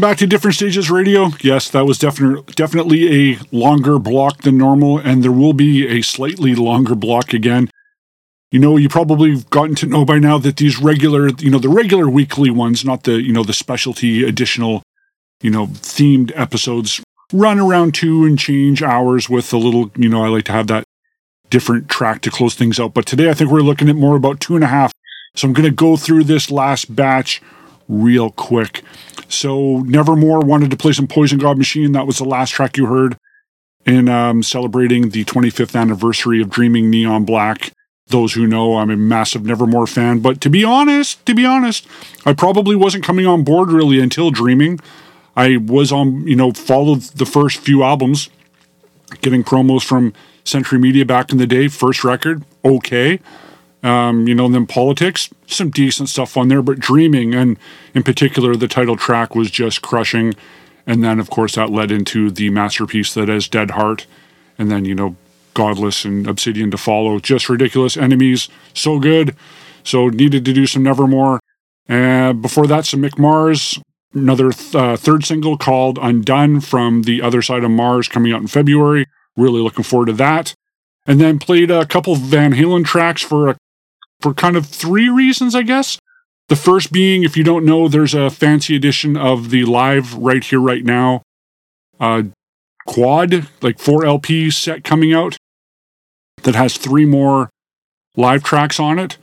Welcome 0.00 0.12
back 0.12 0.18
to 0.20 0.26
Different 0.26 0.54
Stages 0.54 0.90
Radio. 0.90 1.28
Yes, 1.42 1.68
that 1.68 1.84
was 1.84 1.98
definitely 1.98 2.42
definitely 2.54 3.32
a 3.32 3.38
longer 3.52 3.98
block 3.98 4.40
than 4.40 4.56
normal, 4.56 4.96
and 4.96 5.22
there 5.22 5.30
will 5.30 5.52
be 5.52 5.86
a 5.86 6.00
slightly 6.00 6.54
longer 6.54 6.94
block 6.94 7.34
again. 7.34 7.68
You 8.50 8.60
know, 8.60 8.78
you 8.78 8.88
probably 8.88 9.32
have 9.32 9.50
gotten 9.50 9.74
to 9.74 9.84
know 9.84 10.06
by 10.06 10.18
now 10.18 10.38
that 10.38 10.56
these 10.56 10.80
regular, 10.80 11.28
you 11.28 11.50
know, 11.50 11.58
the 11.58 11.68
regular 11.68 12.08
weekly 12.08 12.48
ones, 12.48 12.82
not 12.82 13.02
the, 13.02 13.20
you 13.20 13.30
know, 13.30 13.44
the 13.44 13.52
specialty 13.52 14.24
additional, 14.24 14.82
you 15.42 15.50
know, 15.50 15.66
themed 15.66 16.32
episodes, 16.34 17.02
run 17.30 17.58
around 17.58 17.92
two 17.94 18.24
and 18.24 18.38
change 18.38 18.82
hours 18.82 19.28
with 19.28 19.52
a 19.52 19.58
little, 19.58 19.90
you 19.96 20.08
know, 20.08 20.24
I 20.24 20.28
like 20.28 20.44
to 20.44 20.52
have 20.52 20.68
that 20.68 20.84
different 21.50 21.90
track 21.90 22.22
to 22.22 22.30
close 22.30 22.54
things 22.54 22.80
out. 22.80 22.94
But 22.94 23.04
today 23.04 23.28
I 23.28 23.34
think 23.34 23.50
we're 23.50 23.60
looking 23.60 23.90
at 23.90 23.96
more 23.96 24.16
about 24.16 24.40
two 24.40 24.54
and 24.54 24.64
a 24.64 24.68
half. 24.68 24.92
So 25.36 25.46
I'm 25.46 25.52
going 25.52 25.68
to 25.68 25.74
go 25.76 25.98
through 25.98 26.24
this 26.24 26.50
last 26.50 26.96
batch 26.96 27.42
real 27.90 28.30
quick. 28.30 28.82
So 29.28 29.80
Nevermore 29.80 30.40
wanted 30.40 30.70
to 30.70 30.76
play 30.76 30.92
some 30.92 31.06
Poison 31.06 31.38
God 31.38 31.58
Machine. 31.58 31.92
That 31.92 32.06
was 32.06 32.18
the 32.18 32.24
last 32.24 32.50
track 32.50 32.76
you 32.76 32.86
heard 32.86 33.18
in 33.84 34.08
um, 34.08 34.42
celebrating 34.42 35.10
the 35.10 35.24
25th 35.24 35.78
anniversary 35.78 36.40
of 36.40 36.50
Dreaming 36.50 36.88
Neon 36.90 37.24
Black. 37.24 37.72
Those 38.06 38.32
who 38.32 38.46
know, 38.46 38.76
I'm 38.76 38.90
a 38.90 38.96
massive 38.96 39.44
Nevermore 39.44 39.86
fan. 39.86 40.20
But 40.20 40.40
to 40.40 40.50
be 40.50 40.64
honest, 40.64 41.24
to 41.26 41.34
be 41.34 41.46
honest, 41.46 41.86
I 42.26 42.32
probably 42.32 42.74
wasn't 42.76 43.04
coming 43.04 43.26
on 43.26 43.44
board 43.44 43.70
really 43.70 44.00
until 44.00 44.30
Dreaming. 44.30 44.80
I 45.36 45.58
was 45.58 45.92
on, 45.92 46.26
you 46.26 46.36
know, 46.36 46.52
followed 46.52 47.02
the 47.02 47.26
first 47.26 47.60
few 47.60 47.82
albums, 47.82 48.28
getting 49.20 49.44
promos 49.44 49.84
from 49.84 50.12
Century 50.44 50.78
Media 50.78 51.04
back 51.04 51.30
in 51.30 51.38
the 51.38 51.46
day. 51.46 51.68
First 51.68 52.02
record, 52.02 52.44
okay. 52.64 53.20
Um, 53.82 54.28
you 54.28 54.34
know, 54.34 54.46
and 54.46 54.54
then 54.54 54.66
politics, 54.66 55.30
some 55.46 55.70
decent 55.70 56.10
stuff 56.10 56.36
on 56.36 56.48
there, 56.48 56.60
but 56.60 56.78
dreaming, 56.78 57.34
and 57.34 57.58
in 57.94 58.02
particular, 58.02 58.54
the 58.54 58.68
title 58.68 58.96
track 58.96 59.34
was 59.34 59.50
just 59.50 59.80
crushing. 59.80 60.34
And 60.86 61.02
then, 61.02 61.18
of 61.18 61.30
course, 61.30 61.54
that 61.54 61.70
led 61.70 61.90
into 61.90 62.30
the 62.30 62.50
masterpiece 62.50 63.14
that 63.14 63.28
is 63.28 63.48
Dead 63.48 63.72
Heart. 63.72 64.06
And 64.58 64.70
then, 64.70 64.84
you 64.84 64.94
know, 64.94 65.16
Godless 65.54 66.04
and 66.04 66.26
Obsidian 66.26 66.70
to 66.70 66.76
follow. 66.76 67.18
Just 67.18 67.48
ridiculous. 67.48 67.96
Enemies, 67.96 68.48
so 68.74 68.98
good. 68.98 69.34
So 69.82 70.08
needed 70.08 70.44
to 70.44 70.52
do 70.52 70.66
some 70.66 70.82
Nevermore. 70.82 71.40
And 71.88 72.42
before 72.42 72.66
that, 72.66 72.86
some 72.86 73.02
Mick 73.02 73.18
Mars, 73.18 73.80
another 74.14 74.52
th- 74.52 74.74
uh, 74.74 74.96
third 74.96 75.24
single 75.24 75.56
called 75.56 75.98
Undone 76.00 76.60
from 76.60 77.02
the 77.02 77.22
other 77.22 77.42
side 77.42 77.64
of 77.64 77.70
Mars 77.70 78.08
coming 78.08 78.32
out 78.32 78.40
in 78.40 78.46
February. 78.46 79.06
Really 79.36 79.60
looking 79.60 79.84
forward 79.84 80.06
to 80.06 80.12
that. 80.14 80.54
And 81.06 81.20
then 81.20 81.38
played 81.38 81.70
a 81.70 81.86
couple 81.86 82.14
Van 82.14 82.52
Halen 82.52 82.84
tracks 82.84 83.22
for 83.22 83.48
a 83.48 83.56
for 84.20 84.34
kind 84.34 84.56
of 84.56 84.66
three 84.66 85.08
reasons, 85.08 85.54
I 85.54 85.62
guess. 85.62 85.98
The 86.48 86.56
first 86.56 86.92
being, 86.92 87.22
if 87.22 87.36
you 87.36 87.44
don't 87.44 87.64
know, 87.64 87.88
there's 87.88 88.14
a 88.14 88.28
fancy 88.28 88.74
edition 88.74 89.16
of 89.16 89.50
the 89.50 89.64
live 89.64 90.14
right 90.14 90.42
here, 90.42 90.60
right 90.60 90.84
now, 90.84 91.22
uh, 92.00 92.24
quad, 92.86 93.48
like 93.62 93.78
4 93.78 94.04
LP 94.04 94.50
set 94.50 94.82
coming 94.82 95.12
out 95.12 95.36
that 96.42 96.54
has 96.54 96.76
three 96.76 97.04
more 97.04 97.50
live 98.16 98.42
tracks 98.42 98.80
on 98.80 98.98
it. 98.98 99.18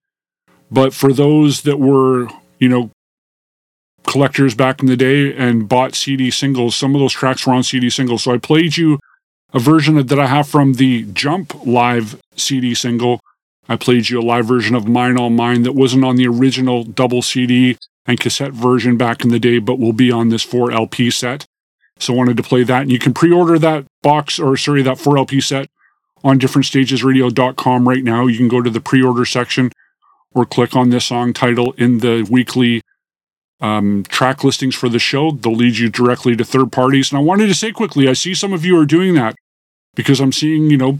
But 0.72 0.94
for 0.94 1.12
those 1.12 1.62
that 1.62 1.80
were, 1.80 2.28
you 2.60 2.70
know, 2.70 2.92
collectors 4.06 4.56
back 4.56 4.82
in 4.82 4.88
the 4.88 4.98
day 4.98 5.36
and 5.36 5.68
bought 5.68 5.96
CD 5.96 6.32
singles, 6.32 6.76
some 6.76 6.96
of 6.96 7.00
those 7.00 7.14
tracks 7.14 7.46
were 7.46 7.54
on 7.54 7.64
CD 7.64 7.90
singles. 7.90 8.24
So 8.24 8.34
I 8.34 8.38
played 8.38 8.78
you 8.78 9.00
a 9.54 9.60
version 9.60 9.96
that 9.96 10.20
I 10.20 10.28
have 10.28 10.48
from 10.48 10.74
the 10.74 11.04
Jump 11.14 11.66
live 11.66 12.20
CD 12.36 12.74
single 12.74 13.20
I 13.70 13.76
played 13.76 14.10
you 14.10 14.20
a 14.20 14.22
live 14.22 14.46
version 14.46 14.76
of 14.76 14.88
Mine 14.88 15.18
All 15.18 15.30
Mine 15.30 15.64
that 15.64 15.74
wasn't 15.74 16.06
on 16.06 16.16
the 16.16 16.28
original 16.28 16.84
double 16.84 17.22
CD 17.22 17.78
and 18.06 18.20
cassette 18.20 18.54
version 18.54 18.98
back 18.98 19.24
in 19.24 19.30
the 19.30 19.40
day, 19.40 19.60
but 19.60 19.80
will 19.80 19.94
be 19.94 20.12
on 20.12 20.30
this 20.30 20.44
4 20.44 20.72
LP 20.72 21.12
set. 21.12 21.46
So 22.00 22.14
I 22.14 22.18
wanted 22.18 22.38
to 22.38 22.44
play 22.44 22.64
that. 22.64 22.84
And 22.84 22.92
you 22.92 23.00
can 23.00 23.14
pre 23.14 23.32
order 23.32 23.60
that 23.60 23.86
box, 24.02 24.40
or 24.40 24.56
sorry, 24.56 24.82
that 24.84 25.00
4 25.00 25.18
LP 25.18 25.42
set 25.42 25.70
on 26.24 26.40
differentstagesradio.com 26.40 27.88
right 27.88 28.04
now. 28.04 28.28
You 28.28 28.38
can 28.38 28.48
go 28.48 28.62
to 28.62 28.70
the 28.70 28.82
pre 28.82 29.04
order 29.04 29.26
section 29.26 29.72
or 30.34 30.46
click 30.46 30.76
on 30.76 30.90
this 30.90 31.06
song 31.06 31.34
title 31.34 31.74
in 31.74 32.00
the 32.00 32.26
weekly 32.30 32.82
um, 33.60 34.04
track 34.08 34.44
listings 34.44 34.76
for 34.76 34.90
the 34.90 35.00
show. 35.00 35.32
They'll 35.32 35.56
lead 35.56 35.78
you 35.78 35.90
directly 35.90 36.36
to 36.36 36.46
third 36.46 36.72
parties. 36.72 37.12
And 37.12 37.20
I 37.20 37.24
wanted 37.24 37.48
to 37.48 37.56
say 37.56 37.72
quickly, 37.72 38.08
I 38.08 38.14
see 38.14 38.34
some 38.34 38.54
of 38.54 38.64
you 38.64 38.80
are 38.80 38.86
doing 38.86 39.16
that 39.16 39.36
because 39.96 40.20
I'm 40.20 40.32
seeing, 40.32 40.70
you 40.70 40.78
know, 40.78 41.00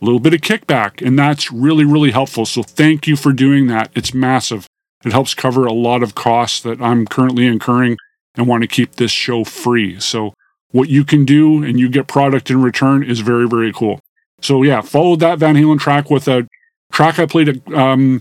a 0.00 0.04
little 0.04 0.20
bit 0.20 0.34
of 0.34 0.40
kickback, 0.40 1.04
and 1.04 1.18
that's 1.18 1.50
really, 1.50 1.84
really 1.84 2.10
helpful. 2.10 2.44
So 2.44 2.62
thank 2.62 3.06
you 3.06 3.16
for 3.16 3.32
doing 3.32 3.66
that. 3.68 3.90
It's 3.94 4.12
massive. 4.12 4.66
It 5.04 5.12
helps 5.12 5.34
cover 5.34 5.66
a 5.66 5.72
lot 5.72 6.02
of 6.02 6.14
costs 6.14 6.60
that 6.60 6.80
I'm 6.82 7.06
currently 7.06 7.46
incurring 7.46 7.96
and 8.34 8.46
want 8.46 8.62
to 8.62 8.68
keep 8.68 8.96
this 8.96 9.10
show 9.10 9.44
free. 9.44 9.98
So 10.00 10.34
what 10.70 10.88
you 10.88 11.04
can 11.04 11.24
do 11.24 11.62
and 11.62 11.78
you 11.78 11.88
get 11.88 12.08
product 12.08 12.50
in 12.50 12.60
return 12.60 13.02
is 13.02 13.20
very, 13.20 13.48
very 13.48 13.72
cool. 13.72 14.00
So 14.42 14.62
yeah, 14.62 14.82
followed 14.82 15.20
that 15.20 15.38
Van 15.38 15.54
Halen 15.54 15.80
track 15.80 16.10
with 16.10 16.28
a 16.28 16.46
track 16.92 17.18
I 17.18 17.26
played 17.26 17.48
a 17.48 17.78
um, 17.78 18.20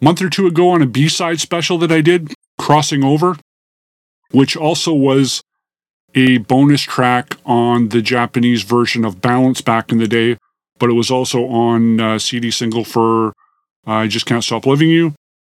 month 0.00 0.20
or 0.20 0.28
two 0.28 0.46
ago 0.46 0.70
on 0.70 0.82
a 0.82 0.86
B-side 0.86 1.40
special 1.40 1.78
that 1.78 1.92
I 1.92 2.00
did, 2.00 2.34
Crossing 2.58 3.04
Over, 3.04 3.36
which 4.32 4.56
also 4.56 4.92
was 4.92 5.42
a 6.14 6.38
bonus 6.38 6.82
track 6.82 7.36
on 7.44 7.90
the 7.90 8.02
Japanese 8.02 8.62
version 8.62 9.04
of 9.04 9.20
Balance 9.20 9.60
back 9.60 9.92
in 9.92 9.98
the 9.98 10.08
day 10.08 10.38
but 10.78 10.90
it 10.90 10.94
was 10.94 11.10
also 11.10 11.46
on 11.46 12.00
uh, 12.00 12.18
CD 12.18 12.50
single 12.50 12.84
for 12.84 13.28
uh, 13.86 13.92
I 13.92 14.06
Just 14.08 14.26
Can't 14.26 14.44
Stop 14.44 14.66
Loving 14.66 14.88
You. 14.88 15.14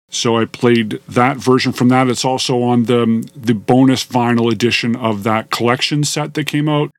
So 0.08 0.36
I 0.36 0.44
played 0.44 1.00
that 1.08 1.36
version 1.36 1.72
from 1.72 1.88
that. 1.88 2.08
It's 2.08 2.24
also 2.24 2.62
on 2.62 2.84
the 2.84 3.28
the 3.34 3.54
bonus 3.54 4.04
vinyl 4.04 4.52
edition 4.52 4.94
of 4.94 5.24
that 5.24 5.50
collection 5.50 6.04
set 6.04 6.34
that 6.34 6.44
came 6.44 6.68
out 6.68 6.90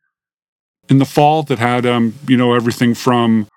in 0.89 0.97
the 0.99 1.05
fall 1.05 1.43
that 1.43 1.59
had 1.59 1.85
um 1.85 2.15
you 2.27 2.35
know 2.35 2.53
everything 2.53 2.93
from 2.93 3.47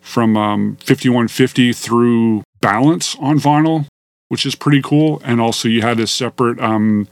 from 0.00 0.36
um 0.36 0.76
5150 0.84 1.72
through 1.72 2.42
balance 2.60 3.16
on 3.18 3.38
vinyl, 3.38 3.86
which 4.28 4.44
is 4.44 4.54
pretty 4.54 4.82
cool. 4.82 5.22
And 5.24 5.40
also 5.40 5.68
you 5.68 5.80
had 5.80 5.98
a 5.98 6.06
separate 6.06 6.60
um 6.60 7.08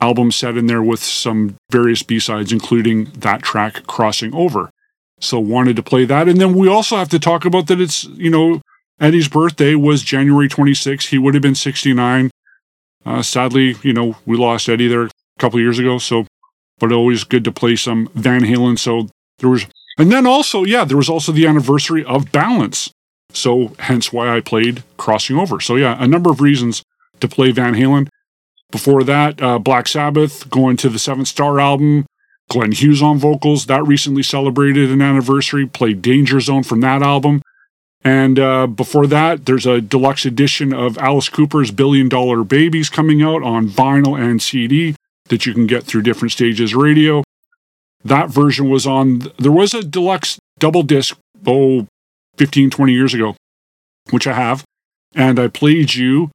album 0.00 0.32
set 0.32 0.56
in 0.56 0.66
there 0.66 0.82
with 0.82 1.02
some 1.02 1.56
various 1.70 2.02
B-sides, 2.02 2.52
including 2.52 3.04
that 3.18 3.42
track 3.42 3.86
crossing 3.86 4.34
over. 4.34 4.70
So 5.20 5.38
wanted 5.38 5.76
to 5.76 5.82
play 5.82 6.04
that. 6.06 6.28
And 6.28 6.40
then 6.40 6.54
we 6.54 6.68
also 6.68 6.96
have 6.96 7.10
to 7.10 7.18
talk 7.18 7.44
about 7.44 7.66
that 7.68 7.80
it's, 7.80 8.04
you 8.04 8.30
know, 8.30 8.62
Eddie's 8.98 9.28
birthday 9.28 9.74
was 9.74 10.02
January 10.02 10.48
26th. 10.48 11.08
He 11.08 11.18
would 11.18 11.34
have 11.34 11.42
been 11.42 11.54
69. 11.54 12.30
Uh, 13.04 13.22
sadly, 13.22 13.76
you 13.82 13.92
know, 13.92 14.16
we 14.26 14.36
lost 14.36 14.68
Eddie 14.68 14.88
there 14.88 15.04
a 15.04 15.10
couple 15.38 15.60
years 15.60 15.78
ago. 15.78 15.98
So, 15.98 16.26
but 16.78 16.92
always 16.92 17.24
good 17.24 17.44
to 17.44 17.52
play 17.52 17.76
some 17.76 18.08
Van 18.14 18.42
Halen. 18.42 18.78
So 18.78 19.08
there 19.38 19.50
was, 19.50 19.66
and 19.98 20.10
then 20.10 20.26
also, 20.26 20.64
yeah, 20.64 20.84
there 20.84 20.96
was 20.96 21.08
also 21.08 21.32
the 21.32 21.46
anniversary 21.46 22.04
of 22.04 22.32
Balance. 22.32 22.90
So 23.32 23.74
hence 23.78 24.12
why 24.12 24.34
I 24.34 24.40
played 24.40 24.82
Crossing 24.96 25.36
Over. 25.36 25.60
So 25.60 25.76
yeah, 25.76 25.96
a 26.02 26.06
number 26.06 26.30
of 26.30 26.40
reasons 26.40 26.82
to 27.20 27.28
play 27.28 27.52
Van 27.52 27.74
Halen. 27.74 28.08
Before 28.70 29.02
that, 29.04 29.42
uh, 29.42 29.58
Black 29.58 29.88
Sabbath, 29.88 30.48
going 30.48 30.76
to 30.78 30.88
the 30.88 30.98
Seventh 30.98 31.28
Star 31.28 31.58
album, 31.58 32.06
Glenn 32.50 32.72
Hughes 32.72 33.00
on 33.00 33.16
vocals. 33.16 33.66
That 33.66 33.86
recently 33.86 34.22
celebrated 34.22 34.90
an 34.90 35.00
anniversary, 35.00 35.66
played 35.66 36.02
Danger 36.02 36.40
Zone 36.40 36.64
from 36.64 36.80
that 36.80 37.02
album. 37.02 37.40
And 38.02 38.38
uh, 38.38 38.66
before 38.66 39.06
that, 39.06 39.46
there's 39.46 39.66
a 39.66 39.80
deluxe 39.80 40.24
edition 40.26 40.72
of 40.72 40.98
Alice 40.98 41.28
Cooper's 41.28 41.70
Billion 41.70 42.08
Dollar 42.08 42.44
Babies 42.44 42.90
coming 42.90 43.22
out 43.22 43.42
on 43.42 43.68
vinyl 43.68 44.18
and 44.18 44.42
CD 44.42 44.96
that 45.28 45.46
you 45.46 45.54
can 45.54 45.66
get 45.66 45.84
through 45.84 46.02
different 46.02 46.32
stages 46.32 46.74
radio. 46.74 47.22
That 48.02 48.30
version 48.30 48.68
was 48.68 48.86
on, 48.86 49.30
there 49.38 49.52
was 49.52 49.74
a 49.74 49.82
deluxe 49.82 50.38
double 50.58 50.82
disc, 50.82 51.16
oh, 51.46 51.86
15, 52.36 52.70
20 52.70 52.92
years 52.92 53.14
ago, 53.14 53.36
which 54.10 54.26
I 54.26 54.32
have. 54.32 54.64
And 55.14 55.38
I 55.38 55.48
played 55.48 55.94
you 55.94 56.30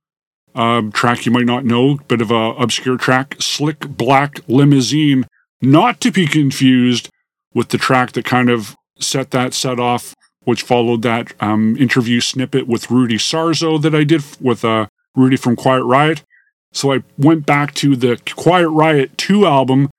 a 0.53 0.83
track 0.93 1.25
you 1.25 1.31
might 1.31 1.45
not 1.45 1.65
know, 1.65 1.97
bit 2.07 2.21
of 2.21 2.31
a 2.31 2.51
obscure 2.57 2.97
track, 2.97 3.35
Slick 3.39 3.79
Black 3.79 4.39
Limousine 4.47 5.25
not 5.61 6.01
to 6.01 6.11
be 6.11 6.27
confused 6.27 7.09
with 7.53 7.69
the 7.69 7.77
track 7.77 8.11
that 8.13 8.25
kind 8.25 8.49
of 8.49 8.75
set 8.99 9.31
that 9.31 9.53
set 9.53 9.79
off, 9.79 10.13
which 10.43 10.61
followed 10.61 11.01
that 11.01 11.33
um, 11.41 11.75
interview 11.77 12.19
snippet 12.19 12.67
with 12.67 12.91
Rudy 12.91 13.17
Sarzo 13.17 13.81
that 13.81 13.95
I 13.95 14.03
did 14.03 14.23
with 14.39 14.63
uh, 14.63 14.87
Rudy 15.15 15.37
from 15.37 15.55
Quiet 15.55 15.83
Riot. 15.83 16.23
So 16.71 16.93
I 16.93 17.03
went 17.17 17.45
back 17.45 17.73
to 17.75 17.95
the 17.95 18.19
Quiet 18.35 18.69
Riot 18.69 19.17
2 19.17 19.45
album 19.45 19.89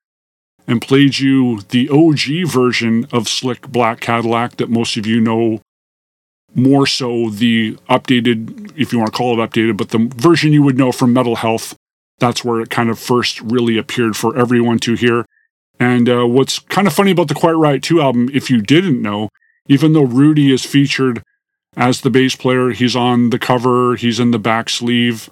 and 0.68 0.82
played 0.82 1.18
you 1.18 1.60
the 1.70 1.88
OG 1.88 2.50
version 2.50 3.06
of 3.12 3.28
Slick 3.28 3.68
Black 3.68 4.00
Cadillac 4.00 4.56
that 4.56 4.68
most 4.68 4.96
of 4.96 5.06
you 5.06 5.20
know 5.20 5.60
more 6.54 6.86
so 6.86 7.30
the 7.30 7.74
updated, 7.88 8.72
if 8.76 8.92
you 8.92 8.98
want 8.98 9.12
to 9.12 9.16
call 9.16 9.38
it 9.38 9.50
updated, 9.50 9.76
but 9.76 9.90
the 9.90 10.10
version 10.16 10.52
you 10.52 10.62
would 10.62 10.78
know 10.78 10.90
from 10.92 11.12
Metal 11.12 11.36
Health. 11.36 11.74
That's 12.18 12.42
where 12.42 12.60
it 12.60 12.70
kind 12.70 12.88
of 12.88 12.98
first 12.98 13.42
really 13.42 13.76
appeared 13.76 14.16
for 14.16 14.36
everyone 14.38 14.78
to 14.80 14.94
hear. 14.94 15.25
And 15.78 16.08
uh, 16.08 16.26
what's 16.26 16.58
kind 16.58 16.86
of 16.86 16.92
funny 16.92 17.10
about 17.10 17.28
the 17.28 17.34
Quiet 17.34 17.56
Riot 17.56 17.82
2 17.82 18.00
album, 18.00 18.30
if 18.32 18.50
you 18.50 18.62
didn't 18.62 19.02
know, 19.02 19.28
even 19.68 19.92
though 19.92 20.02
Rudy 20.02 20.52
is 20.52 20.64
featured 20.64 21.22
as 21.76 22.00
the 22.00 22.10
bass 22.10 22.34
player, 22.34 22.70
he's 22.70 22.96
on 22.96 23.30
the 23.30 23.38
cover, 23.38 23.96
he's 23.96 24.18
in 24.18 24.30
the 24.30 24.38
back 24.38 24.70
sleeve, 24.70 25.28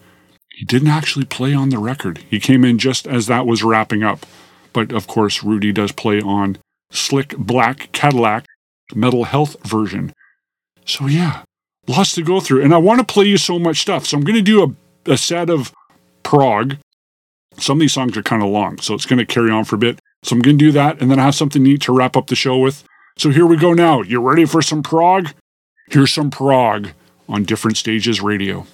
he 0.50 0.64
didn't 0.64 0.88
actually 0.88 1.24
play 1.24 1.54
on 1.54 1.70
the 1.70 1.78
record. 1.78 2.18
He 2.30 2.38
came 2.38 2.64
in 2.64 2.78
just 2.78 3.06
as 3.06 3.26
that 3.26 3.46
was 3.46 3.64
wrapping 3.64 4.02
up. 4.02 4.26
But 4.72 4.92
of 4.92 5.06
course, 5.06 5.42
Rudy 5.42 5.72
does 5.72 5.92
play 5.92 6.20
on 6.20 6.58
Slick 6.90 7.36
Black 7.36 7.90
Cadillac 7.92 8.46
Metal 8.94 9.24
Health 9.24 9.56
version. 9.66 10.12
So 10.84 11.06
yeah, 11.06 11.42
lots 11.88 12.14
to 12.14 12.22
go 12.22 12.40
through. 12.40 12.62
And 12.62 12.74
I 12.74 12.78
want 12.78 13.00
to 13.00 13.12
play 13.12 13.24
you 13.24 13.38
so 13.38 13.58
much 13.58 13.80
stuff. 13.80 14.06
So 14.06 14.16
I'm 14.16 14.24
going 14.24 14.36
to 14.36 14.42
do 14.42 14.62
a, 14.62 15.12
a 15.12 15.16
set 15.16 15.50
of 15.50 15.72
prog. 16.22 16.76
Some 17.56 17.78
of 17.78 17.80
these 17.80 17.92
songs 17.92 18.16
are 18.16 18.22
kind 18.22 18.42
of 18.42 18.48
long, 18.48 18.78
so 18.78 18.94
it's 18.94 19.06
going 19.06 19.20
to 19.20 19.26
carry 19.26 19.50
on 19.50 19.64
for 19.64 19.76
a 19.76 19.78
bit. 19.78 20.00
So 20.24 20.34
I'm 20.34 20.40
going 20.40 20.56
to 20.59 20.64
do 20.64 20.72
that, 20.72 21.02
and 21.02 21.10
then 21.10 21.18
I 21.18 21.24
have 21.24 21.34
something 21.34 21.62
neat 21.62 21.82
to 21.82 21.92
wrap 21.92 22.16
up 22.16 22.28
the 22.28 22.34
show 22.34 22.56
with. 22.59 22.82
So 23.18 23.28
here 23.28 23.44
we 23.44 23.59
go 23.59 23.74
now. 23.74 24.01
You 24.01 24.20
ready 24.20 24.46
for 24.46 24.62
some 24.62 24.82
prog? 24.82 25.28
Here's 25.90 26.12
some 26.12 26.30
prog 26.30 26.88
on 27.28 27.44
Different 27.44 27.76
Stages 27.76 28.22
Radio. 28.22 28.66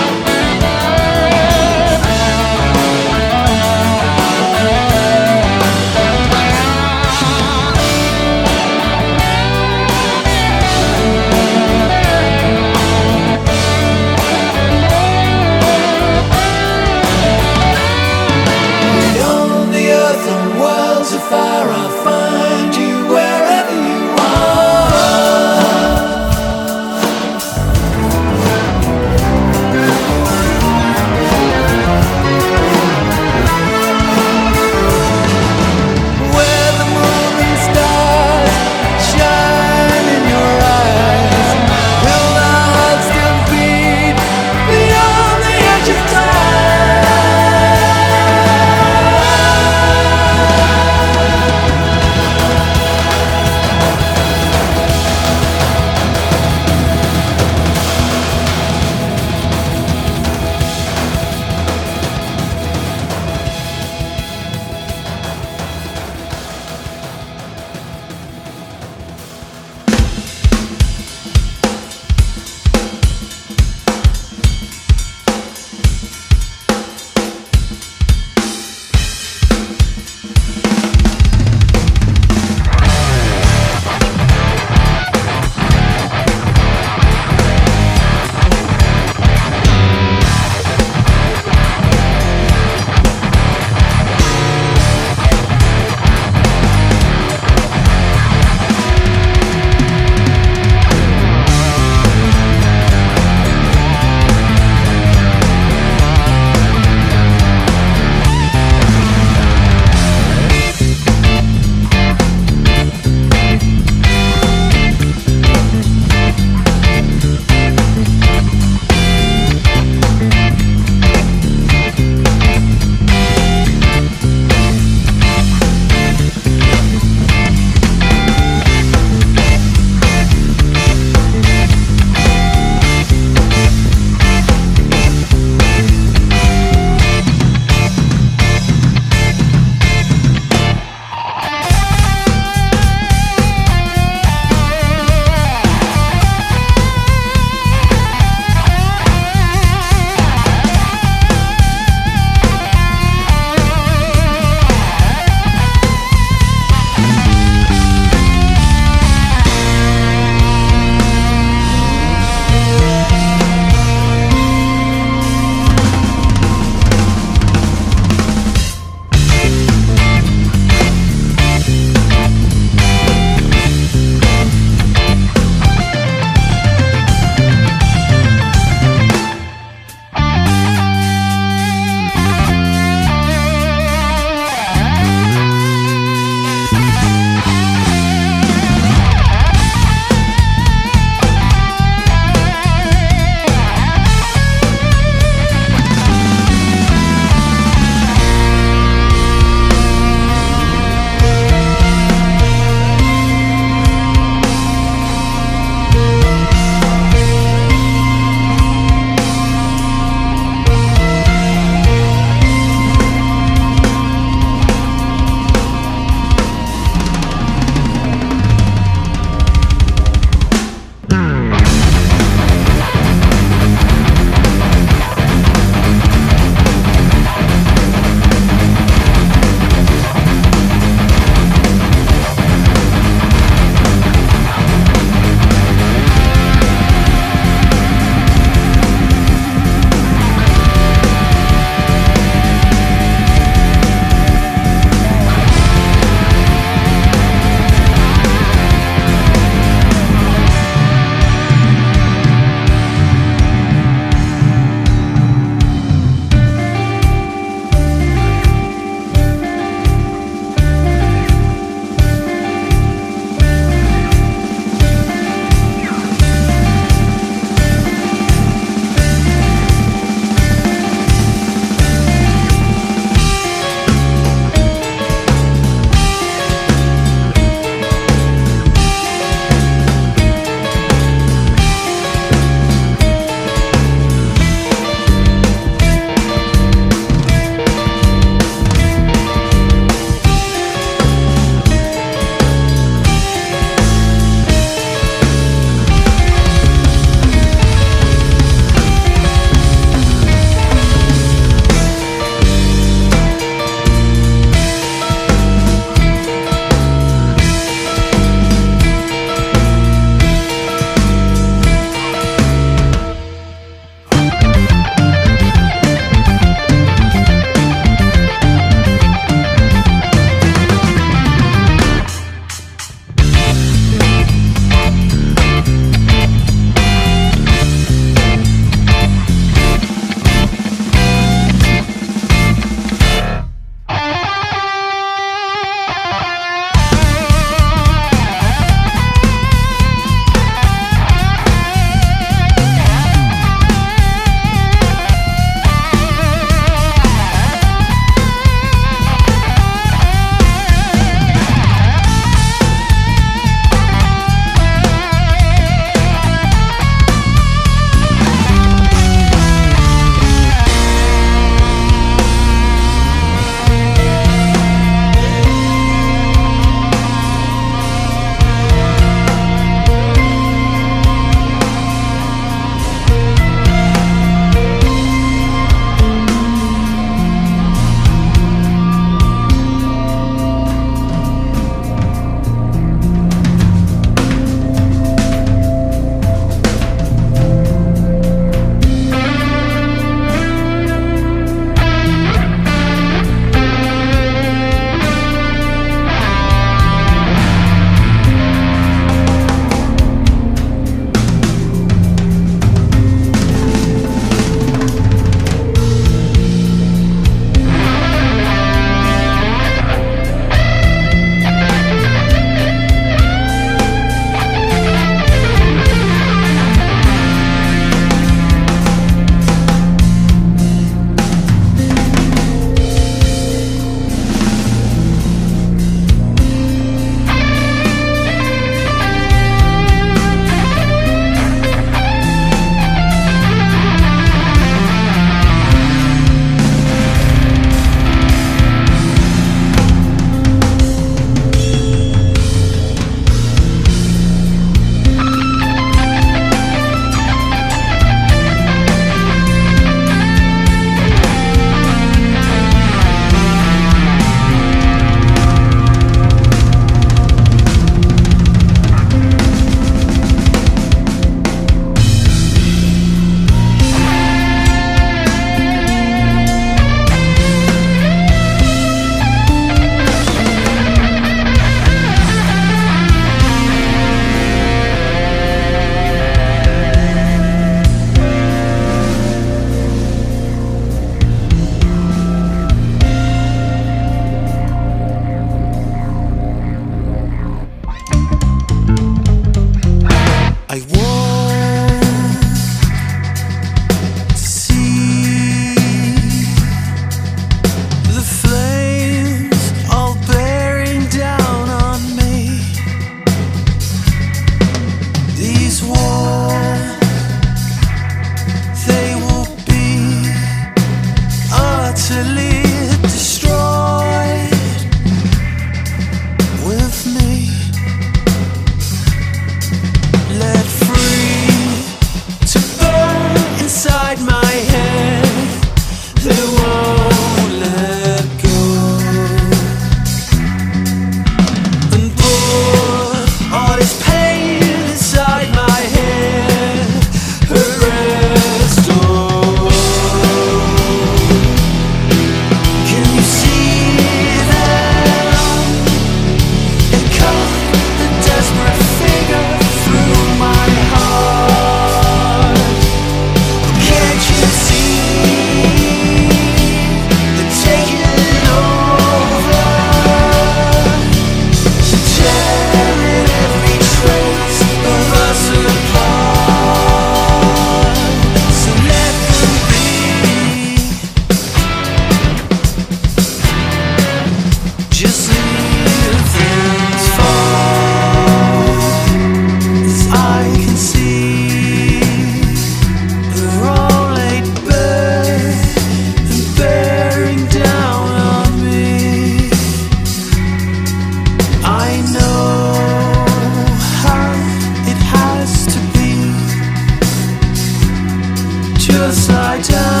time. 599.61 600.00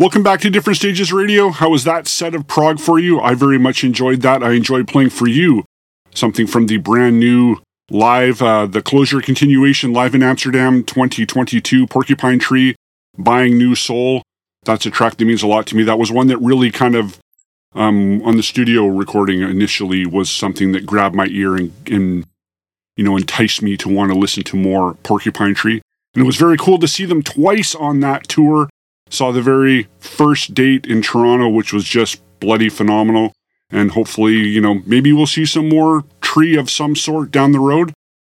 Welcome 0.00 0.22
back 0.22 0.40
to 0.40 0.48
Different 0.48 0.78
Stages 0.78 1.12
Radio. 1.12 1.50
How 1.50 1.68
was 1.68 1.84
that 1.84 2.06
set 2.08 2.34
of 2.34 2.46
prog 2.46 2.80
for 2.80 2.98
you? 2.98 3.20
I 3.20 3.34
very 3.34 3.58
much 3.58 3.84
enjoyed 3.84 4.22
that. 4.22 4.42
I 4.42 4.52
enjoyed 4.52 4.88
playing 4.88 5.10
for 5.10 5.28
you 5.28 5.62
something 6.14 6.46
from 6.46 6.68
the 6.68 6.78
brand 6.78 7.20
new 7.20 7.58
live, 7.90 8.40
uh, 8.40 8.64
the 8.64 8.80
closure 8.80 9.20
continuation 9.20 9.92
live 9.92 10.14
in 10.14 10.22
Amsterdam 10.22 10.84
2022 10.84 11.86
Porcupine 11.86 12.38
Tree, 12.38 12.76
Buying 13.18 13.58
New 13.58 13.74
Soul. 13.74 14.22
That's 14.64 14.86
a 14.86 14.90
track 14.90 15.18
that 15.18 15.24
means 15.26 15.42
a 15.42 15.46
lot 15.46 15.66
to 15.66 15.76
me. 15.76 15.82
That 15.82 15.98
was 15.98 16.10
one 16.10 16.28
that 16.28 16.38
really 16.38 16.70
kind 16.70 16.94
of, 16.94 17.18
um, 17.74 18.22
on 18.22 18.38
the 18.38 18.42
studio 18.42 18.86
recording 18.86 19.42
initially, 19.42 20.06
was 20.06 20.30
something 20.30 20.72
that 20.72 20.86
grabbed 20.86 21.14
my 21.14 21.26
ear 21.26 21.56
and, 21.56 21.74
and 21.86 22.24
you 22.96 23.04
know, 23.04 23.18
enticed 23.18 23.60
me 23.60 23.76
to 23.76 23.90
want 23.90 24.10
to 24.10 24.18
listen 24.18 24.44
to 24.44 24.56
more 24.56 24.94
Porcupine 25.02 25.54
Tree. 25.54 25.82
And 26.14 26.22
it 26.24 26.26
was 26.26 26.36
very 26.36 26.56
cool 26.56 26.78
to 26.78 26.88
see 26.88 27.04
them 27.04 27.22
twice 27.22 27.74
on 27.74 28.00
that 28.00 28.28
tour. 28.28 28.70
Saw 29.10 29.32
the 29.32 29.42
very 29.42 29.88
first 29.98 30.54
date 30.54 30.86
in 30.86 31.02
Toronto, 31.02 31.48
which 31.48 31.72
was 31.72 31.84
just 31.84 32.22
bloody 32.40 32.68
phenomenal. 32.68 33.32
And 33.70 33.92
hopefully, 33.92 34.34
you 34.34 34.60
know, 34.60 34.82
maybe 34.86 35.12
we'll 35.12 35.26
see 35.26 35.46
some 35.46 35.68
more 35.68 36.04
tree 36.20 36.56
of 36.56 36.70
some 36.70 36.96
sort 36.96 37.30
down 37.30 37.52
the 37.52 37.60
road. 37.60 37.92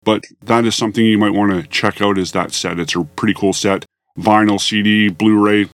But 0.03 0.25
that 0.41 0.65
is 0.65 0.75
something 0.75 1.05
you 1.05 1.17
might 1.17 1.33
want 1.33 1.51
to 1.51 1.67
check 1.67 2.01
out 2.01 2.17
is 2.17 2.31
that 2.31 2.53
set. 2.53 2.79
It's 2.79 2.95
a 2.95 3.03
pretty 3.03 3.33
cool 3.33 3.53
set. 3.53 3.85
Vinyl, 4.17 4.59
CD, 4.59 5.09
Blu-ray, 5.09 5.63
a 5.63 5.69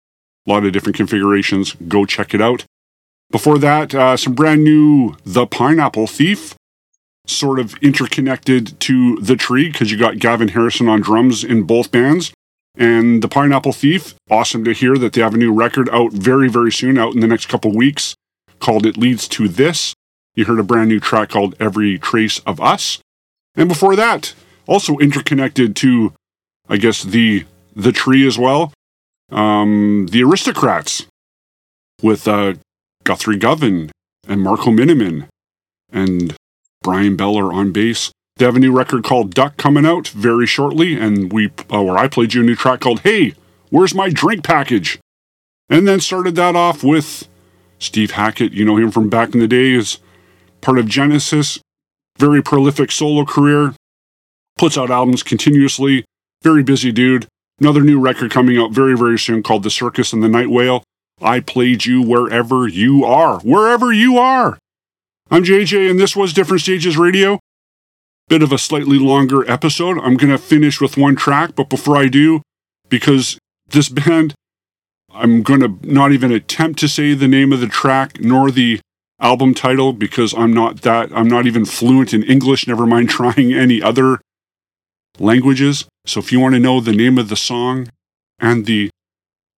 lot 0.46 0.64
of 0.64 0.72
different 0.72 0.96
configurations. 0.96 1.74
Go 1.88 2.04
check 2.04 2.34
it 2.34 2.40
out. 2.40 2.64
Before 3.30 3.58
that, 3.58 3.94
uh, 3.94 4.16
some 4.16 4.34
brand 4.34 4.64
new 4.64 5.16
The 5.24 5.46
Pineapple 5.46 6.06
Thief, 6.06 6.54
sort 7.26 7.58
of 7.58 7.74
interconnected 7.82 8.78
to 8.80 9.16
The 9.16 9.36
Tree 9.36 9.70
because 9.70 9.90
you 9.90 9.98
got 9.98 10.18
Gavin 10.18 10.48
Harrison 10.48 10.88
on 10.88 11.00
drums 11.00 11.42
in 11.42 11.64
both 11.64 11.90
bands. 11.90 12.32
And 12.76 13.22
The 13.22 13.28
Pineapple 13.28 13.72
Thief, 13.72 14.14
awesome 14.30 14.64
to 14.64 14.72
hear 14.72 14.98
that 14.98 15.14
they 15.14 15.22
have 15.22 15.34
a 15.34 15.38
new 15.38 15.52
record 15.52 15.88
out 15.90 16.12
very, 16.12 16.48
very 16.48 16.70
soon, 16.70 16.98
out 16.98 17.14
in 17.14 17.20
the 17.20 17.26
next 17.26 17.46
couple 17.46 17.74
weeks 17.74 18.14
called 18.58 18.86
It 18.86 18.96
Leads 18.96 19.28
to 19.28 19.48
This. 19.48 19.94
You 20.34 20.44
heard 20.44 20.58
a 20.58 20.64
brand 20.64 20.88
new 20.88 21.00
track 21.00 21.30
called 21.30 21.54
Every 21.58 21.98
Trace 21.98 22.38
of 22.40 22.60
Us. 22.60 22.98
And 23.54 23.68
before 23.68 23.96
that, 23.96 24.34
also 24.66 24.98
interconnected 24.98 25.74
to, 25.76 26.12
I 26.68 26.76
guess, 26.76 27.02
the 27.02 27.44
the 27.74 27.92
tree 27.92 28.26
as 28.26 28.38
well, 28.38 28.72
um, 29.30 30.08
the 30.10 30.22
Aristocrats 30.22 31.06
with 32.02 32.26
uh, 32.26 32.54
Guthrie 33.04 33.36
Govan 33.36 33.90
and 34.26 34.42
Marco 34.42 34.70
Minnemann 34.70 35.28
and 35.92 36.34
Bryan 36.82 37.16
Beller 37.16 37.52
on 37.52 37.72
bass. 37.72 38.12
They 38.36 38.44
have 38.44 38.56
a 38.56 38.60
new 38.60 38.72
record 38.72 39.02
called 39.02 39.34
Duck 39.34 39.56
coming 39.56 39.86
out 39.86 40.08
very 40.08 40.46
shortly, 40.46 40.98
and 40.98 41.32
we, 41.32 41.50
uh, 41.72 41.82
where 41.82 41.96
I 41.96 42.06
played 42.06 42.34
you 42.34 42.42
a 42.42 42.44
new 42.44 42.54
track 42.54 42.80
called 42.80 43.00
Hey, 43.00 43.34
Where's 43.70 43.94
My 43.94 44.10
Drink 44.10 44.44
Package? 44.44 44.98
And 45.70 45.88
then 45.88 46.00
started 46.00 46.34
that 46.36 46.54
off 46.54 46.84
with 46.84 47.28
Steve 47.78 48.12
Hackett, 48.12 48.52
you 48.52 48.64
know 48.64 48.76
him 48.76 48.90
from 48.90 49.08
back 49.08 49.32
in 49.32 49.40
the 49.40 49.48
day, 49.48 49.72
is 49.72 49.98
part 50.60 50.78
of 50.78 50.86
Genesis, 50.86 51.58
very 52.18 52.42
prolific 52.42 52.92
solo 52.92 53.24
career, 53.24 53.74
puts 54.58 54.76
out 54.76 54.90
albums 54.90 55.22
continuously, 55.22 56.04
very 56.42 56.62
busy 56.62 56.92
dude. 56.92 57.26
Another 57.58 57.80
new 57.80 57.98
record 57.98 58.30
coming 58.30 58.58
out 58.58 58.70
very, 58.72 58.96
very 58.96 59.18
soon 59.18 59.42
called 59.42 59.62
The 59.62 59.70
Circus 59.70 60.12
and 60.12 60.22
the 60.22 60.28
Night 60.28 60.50
Whale. 60.50 60.84
I 61.22 61.40
played 61.40 61.86
you 61.86 62.02
wherever 62.02 62.68
you 62.68 63.02
are, 63.04 63.40
wherever 63.40 63.92
you 63.92 64.18
are. 64.18 64.58
I'm 65.30 65.42
JJ, 65.42 65.90
and 65.90 65.98
this 65.98 66.14
was 66.14 66.34
Different 66.34 66.60
Stages 66.60 66.98
Radio. 66.98 67.40
Bit 68.28 68.42
of 68.42 68.52
a 68.52 68.58
slightly 68.58 68.98
longer 68.98 69.48
episode. 69.50 69.98
I'm 69.98 70.16
going 70.16 70.32
to 70.32 70.38
finish 70.38 70.80
with 70.80 70.96
one 70.96 71.14
track, 71.16 71.54
but 71.54 71.68
before 71.68 71.96
I 71.96 72.08
do, 72.08 72.42
because 72.88 73.38
this 73.68 73.88
band 73.88 74.34
I'm 75.16 75.42
going 75.42 75.60
to 75.60 75.78
not 75.82 76.12
even 76.12 76.30
attempt 76.30 76.78
to 76.80 76.88
say 76.88 77.14
the 77.14 77.28
name 77.28 77.52
of 77.52 77.60
the 77.60 77.66
track 77.66 78.20
nor 78.20 78.50
the 78.50 78.80
album 79.18 79.54
title 79.54 79.92
because 79.94 80.34
I'm 80.34 80.52
not 80.52 80.82
that, 80.82 81.10
I'm 81.12 81.28
not 81.28 81.46
even 81.46 81.64
fluent 81.64 82.12
in 82.12 82.22
English, 82.22 82.66
never 82.66 82.86
mind 82.86 83.08
trying 83.10 83.54
any 83.54 83.82
other 83.82 84.20
languages. 85.18 85.86
So 86.04 86.20
if 86.20 86.30
you 86.32 86.40
want 86.40 86.54
to 86.54 86.60
know 86.60 86.80
the 86.80 86.92
name 86.92 87.16
of 87.18 87.28
the 87.28 87.36
song 87.36 87.88
and 88.38 88.66
the 88.66 88.90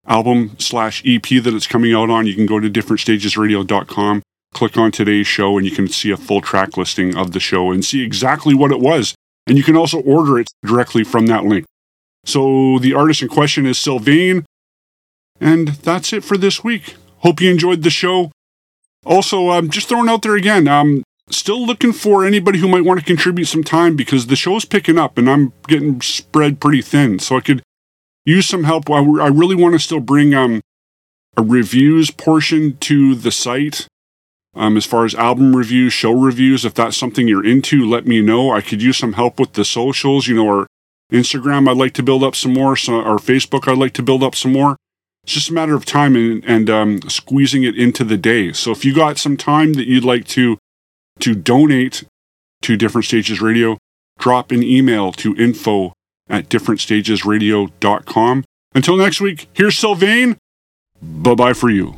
album 0.06 0.56
slash 0.58 1.02
EP 1.04 1.22
that 1.22 1.54
it's 1.54 1.66
coming 1.66 1.92
out 1.92 2.08
on, 2.08 2.26
you 2.26 2.34
can 2.34 2.46
go 2.46 2.60
to 2.60 2.70
differentstagesradio.com, 2.70 4.22
click 4.54 4.76
on 4.76 4.90
today's 4.90 5.26
show, 5.26 5.56
and 5.56 5.66
you 5.66 5.72
can 5.72 5.88
see 5.88 6.10
a 6.10 6.16
full 6.16 6.40
track 6.40 6.76
listing 6.76 7.16
of 7.16 7.32
the 7.32 7.40
show 7.40 7.70
and 7.70 7.84
see 7.84 8.02
exactly 8.02 8.54
what 8.54 8.72
it 8.72 8.80
was. 8.80 9.14
And 9.46 9.56
you 9.56 9.64
can 9.64 9.76
also 9.76 10.00
order 10.00 10.38
it 10.38 10.48
directly 10.64 11.04
from 11.04 11.26
that 11.26 11.44
link. 11.44 11.64
So 12.24 12.78
the 12.78 12.94
artist 12.94 13.22
in 13.22 13.28
question 13.28 13.64
is 13.64 13.78
Sylvaine 13.78 14.44
and 15.40 15.68
that's 15.68 16.12
it 16.12 16.24
for 16.24 16.36
this 16.36 16.64
week. 16.64 16.96
Hope 17.18 17.40
you 17.40 17.50
enjoyed 17.50 17.82
the 17.82 17.90
show. 17.90 18.30
Also, 19.04 19.50
I'm 19.50 19.64
um, 19.64 19.70
just 19.70 19.88
throwing 19.88 20.08
out 20.08 20.22
there 20.22 20.34
again. 20.34 20.68
I'm 20.68 21.02
still 21.30 21.64
looking 21.64 21.92
for 21.92 22.24
anybody 22.24 22.58
who 22.58 22.68
might 22.68 22.84
want 22.84 23.00
to 23.00 23.06
contribute 23.06 23.46
some 23.46 23.64
time 23.64 23.96
because 23.96 24.26
the 24.26 24.36
show's 24.36 24.64
picking 24.64 24.98
up 24.98 25.18
and 25.18 25.28
I'm 25.28 25.52
getting 25.66 26.00
spread 26.00 26.60
pretty 26.60 26.82
thin. 26.82 27.18
So 27.18 27.36
I 27.36 27.40
could 27.40 27.62
use 28.24 28.46
some 28.46 28.64
help. 28.64 28.90
I, 28.90 28.98
I 28.98 29.28
really 29.28 29.54
want 29.54 29.74
to 29.74 29.78
still 29.78 30.00
bring 30.00 30.34
um, 30.34 30.60
a 31.36 31.42
reviews 31.42 32.10
portion 32.10 32.76
to 32.78 33.14
the 33.14 33.30
site. 33.30 33.86
Um, 34.54 34.76
as 34.76 34.86
far 34.86 35.04
as 35.04 35.14
album 35.14 35.54
reviews, 35.54 35.92
show 35.92 36.12
reviews, 36.12 36.64
if 36.64 36.74
that's 36.74 36.96
something 36.96 37.28
you're 37.28 37.44
into, 37.44 37.88
let 37.88 38.06
me 38.06 38.20
know. 38.20 38.50
I 38.50 38.60
could 38.60 38.82
use 38.82 38.96
some 38.96 39.12
help 39.12 39.38
with 39.38 39.52
the 39.52 39.64
socials, 39.64 40.26
you 40.26 40.34
know, 40.34 40.46
or 40.46 40.66
Instagram, 41.12 41.68
I'd 41.68 41.76
like 41.76 41.94
to 41.94 42.02
build 42.02 42.22
up 42.22 42.34
some 42.34 42.52
more, 42.52 42.76
so, 42.76 43.00
or 43.00 43.16
Facebook, 43.16 43.66
I'd 43.68 43.78
like 43.78 43.94
to 43.94 44.02
build 44.02 44.22
up 44.22 44.34
some 44.34 44.52
more. 44.52 44.76
It's 45.24 45.32
just 45.32 45.50
a 45.50 45.54
matter 45.54 45.74
of 45.74 45.84
time 45.84 46.16
and, 46.16 46.44
and 46.44 46.70
um, 46.70 47.02
squeezing 47.02 47.62
it 47.62 47.78
into 47.78 48.04
the 48.04 48.16
day. 48.16 48.52
So 48.52 48.70
if 48.72 48.84
you 48.84 48.94
got 48.94 49.18
some 49.18 49.36
time 49.36 49.74
that 49.74 49.86
you'd 49.86 50.04
like 50.04 50.26
to 50.28 50.58
to 51.20 51.34
donate 51.34 52.04
to 52.62 52.76
Different 52.76 53.04
Stages 53.04 53.40
Radio, 53.40 53.76
drop 54.18 54.52
an 54.52 54.62
email 54.62 55.10
to 55.12 55.34
info 55.36 55.92
at 56.28 56.48
differentstagesradio.com. 56.48 58.44
Until 58.74 58.96
next 58.96 59.20
week, 59.20 59.48
here's 59.52 59.76
Sylvaine. 59.76 60.36
Bye 61.02 61.34
bye 61.34 61.52
for 61.52 61.70
you. 61.70 61.96